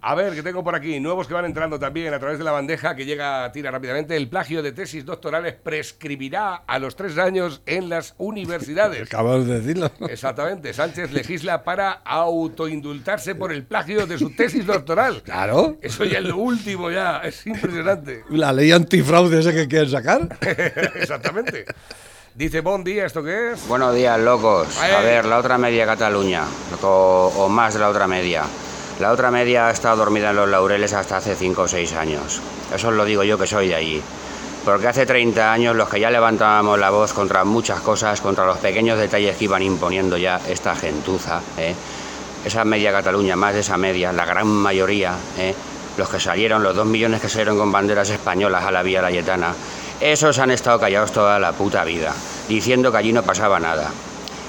[0.00, 0.98] A ver, que tengo por aquí.
[1.00, 4.16] Nuevos que van entrando también a través de la bandeja que llega a tira rápidamente.
[4.16, 9.02] El plagio de tesis doctorales prescribirá a los tres años en las universidades.
[9.06, 9.90] Acabas de decirlo.
[10.08, 10.72] Exactamente.
[10.72, 15.22] Sánchez legisla para autoindultarse por el plagio de su tesis doctoral.
[15.22, 15.78] Claro.
[15.82, 17.18] Eso ya es lo último, ya.
[17.18, 18.24] Es impresionante.
[18.30, 20.38] La ley antifraude esa que quieren sacar.
[20.96, 21.64] Exactamente.
[22.34, 23.68] Dice, buen día, ¿esto qué es?
[23.68, 24.78] Buenos días, locos.
[24.78, 26.44] A ver, la otra media Cataluña,
[26.82, 28.44] o, o más de la otra media.
[29.00, 32.40] La otra media ha estado dormida en los laureles hasta hace 5 o 6 años.
[32.74, 34.02] Eso os lo digo yo que soy de allí.
[34.64, 38.56] Porque hace 30 años los que ya levantábamos la voz contra muchas cosas, contra los
[38.56, 41.74] pequeños detalles que iban imponiendo ya esta gentuza, ¿eh?
[42.46, 45.54] esa media Cataluña, más de esa media, la gran mayoría, ¿eh?
[45.98, 49.52] los que salieron, los dos millones que salieron con banderas españolas a la Vía Layetana,
[50.02, 52.12] esos han estado callados toda la puta vida,
[52.48, 53.90] diciendo que allí no pasaba nada.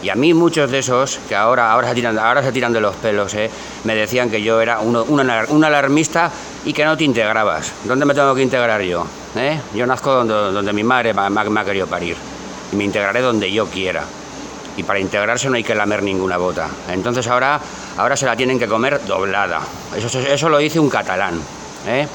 [0.01, 2.81] Y a mí muchos de esos, que ahora, ahora, se, tiran, ahora se tiran de
[2.81, 3.49] los pelos, ¿eh?
[3.85, 6.29] me decían que yo era uno- un, alar- un alarmista
[6.65, 7.71] y que no te integrabas.
[7.85, 9.05] ¿Dónde me tengo que integrar yo?
[9.37, 9.57] ¿Eh?
[9.73, 12.17] Yo nazco donde, donde mi madre me- me ha querido parir.
[12.73, 14.03] Y me integraré donde yo quiera.
[14.75, 16.67] Y para integrarse no hay que lamer ninguna bota.
[16.89, 17.59] Entonces ahora,
[17.95, 19.61] ahora se la tienen que comer doblada.
[19.95, 21.39] Eso, eso lo dice un catalán.
[21.87, 22.07] ¿eh?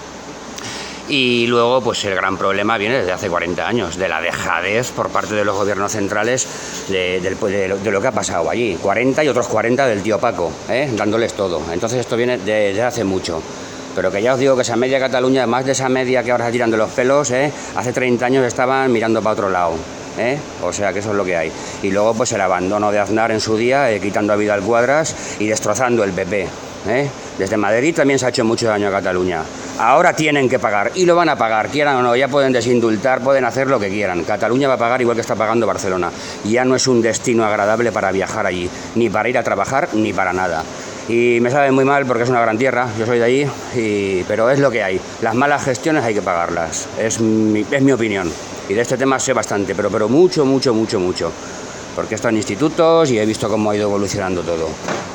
[1.08, 5.08] Y luego, pues el gran problema viene desde hace 40 años, de la dejadez por
[5.08, 6.46] parte de los gobiernos centrales
[6.88, 7.20] de,
[7.90, 8.76] lo, que ha pasado allí.
[8.82, 10.90] 40 y otros 40 del tío Paco, ¿eh?
[10.94, 11.62] dándoles todo.
[11.72, 13.42] Entonces esto viene de- desde hace mucho.
[13.94, 16.46] Pero que ya os digo que esa media Cataluña, más de esa media que ahora
[16.46, 17.50] se tiran de los pelos, ¿eh?
[17.74, 19.72] hace 30 años estaban mirando para otro lado.
[20.18, 20.38] ¿eh?
[20.62, 21.50] O sea que eso es lo que hay.
[21.82, 25.16] Y luego pues el abandono de Aznar en su día, eh, quitando a Vidal Cuadras
[25.38, 26.48] y destrozando el PP.
[26.86, 27.08] ¿Eh?
[27.38, 29.42] Desde Madrid también se ha hecho mucho daño a Cataluña.
[29.78, 33.20] Ahora tienen que pagar y lo van a pagar, quieran o no, ya pueden desindultar,
[33.20, 34.24] pueden hacer lo que quieran.
[34.24, 36.10] Cataluña va a pagar igual que está pagando Barcelona.
[36.44, 40.12] Ya no es un destino agradable para viajar allí, ni para ir a trabajar, ni
[40.12, 40.64] para nada.
[41.08, 44.24] Y me sabe muy mal porque es una gran tierra, yo soy de allí, y-
[44.24, 45.00] pero es lo que hay.
[45.22, 48.30] Las malas gestiones hay que pagarlas, es mi, es mi opinión.
[48.68, 51.32] Y de este tema sé bastante, pero, pero mucho, mucho, mucho, mucho.
[51.98, 54.68] Porque he estado en institutos y he visto cómo ha ido evolucionando todo.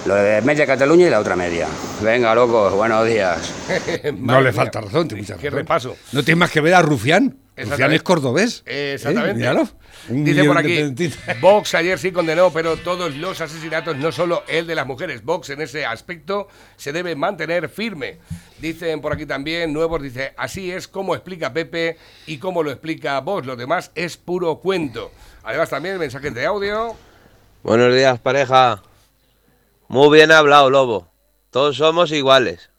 [0.05, 1.65] Lo de media Cataluña y la otra media.
[2.01, 3.53] Venga, locos, buenos días.
[4.19, 5.59] No le falta razón, tiene mucha Qué razón.
[5.59, 5.95] repaso.
[6.11, 7.37] No tiene más que ver a Rufián.
[7.55, 8.63] Rufián es cordobés.
[8.65, 8.93] Eh, ¿eh?
[8.95, 9.35] Exactamente.
[9.35, 9.69] Míralo.
[10.09, 10.93] Un Dice por aquí.
[11.39, 15.23] Vox ayer sí condenó, pero todos los asesinatos, no solo el de las mujeres.
[15.23, 18.17] Vox en ese aspecto se debe mantener firme.
[18.59, 23.21] Dicen por aquí también, nuevos, dice, así es como explica Pepe y como lo explica
[23.21, 23.47] Vox.
[23.47, 25.11] Lo demás es puro cuento.
[25.43, 26.95] Además también mensajes de audio.
[27.63, 28.81] Buenos días, pareja.
[29.89, 31.07] Muy bien hablado, Lobo.
[31.49, 32.69] Todos somos iguales.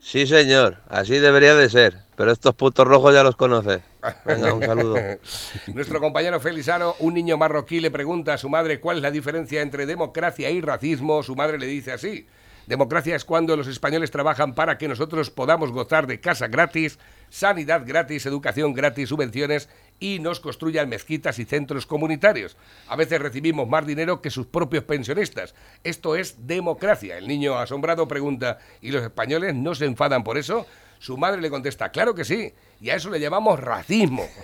[0.00, 2.04] Sí, señor, así debería de ser.
[2.16, 3.82] Pero estos putos rojos ya los conoces.
[4.24, 4.96] Venga, un saludo.
[5.66, 9.62] Nuestro compañero Felizano, un niño marroquí, le pregunta a su madre cuál es la diferencia
[9.62, 11.22] entre democracia y racismo.
[11.24, 12.28] Su madre le dice así.
[12.66, 16.98] Democracia es cuando los españoles trabajan para que nosotros podamos gozar de casa gratis,
[17.28, 19.68] sanidad gratis, educación gratis, subvenciones
[20.00, 22.56] y nos construyan mezquitas y centros comunitarios.
[22.88, 25.54] A veces recibimos más dinero que sus propios pensionistas.
[25.82, 27.18] Esto es democracia.
[27.18, 30.66] El niño asombrado pregunta, ¿y los españoles no se enfadan por eso?
[30.98, 34.26] Su madre le contesta, claro que sí, y a eso le llamamos racismo.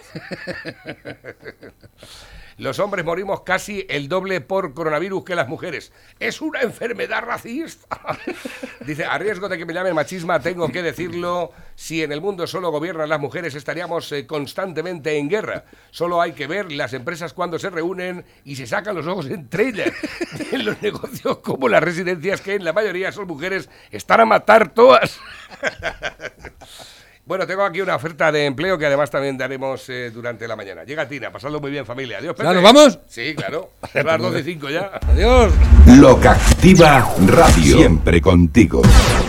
[2.60, 5.92] Los hombres morimos casi el doble por coronavirus que las mujeres.
[6.18, 7.96] Es una enfermedad racista.
[8.86, 12.46] Dice, a riesgo de que me llamen machisma, tengo que decirlo, si en el mundo
[12.46, 15.64] solo gobiernan las mujeres estaríamos eh, constantemente en guerra.
[15.90, 19.68] Solo hay que ver las empresas cuando se reúnen y se sacan los ojos entre
[19.68, 19.92] ellas.
[20.52, 24.74] En los negocios como las residencias, que en la mayoría son mujeres, están a matar
[24.74, 25.18] todas.
[27.30, 30.82] Bueno, tengo aquí una oferta de empleo que además también daremos eh, durante la mañana.
[30.82, 32.18] Llega Tina, pasadlo muy bien, familia.
[32.18, 32.42] Adiós, Pepe.
[32.42, 32.98] ¿Ya nos vamos?
[33.06, 33.70] Sí, claro.
[33.92, 34.90] Son las 12 y 5 ya.
[35.06, 35.52] Adiós.
[35.86, 37.76] Loca Activa Radio.
[37.76, 38.82] Siempre contigo.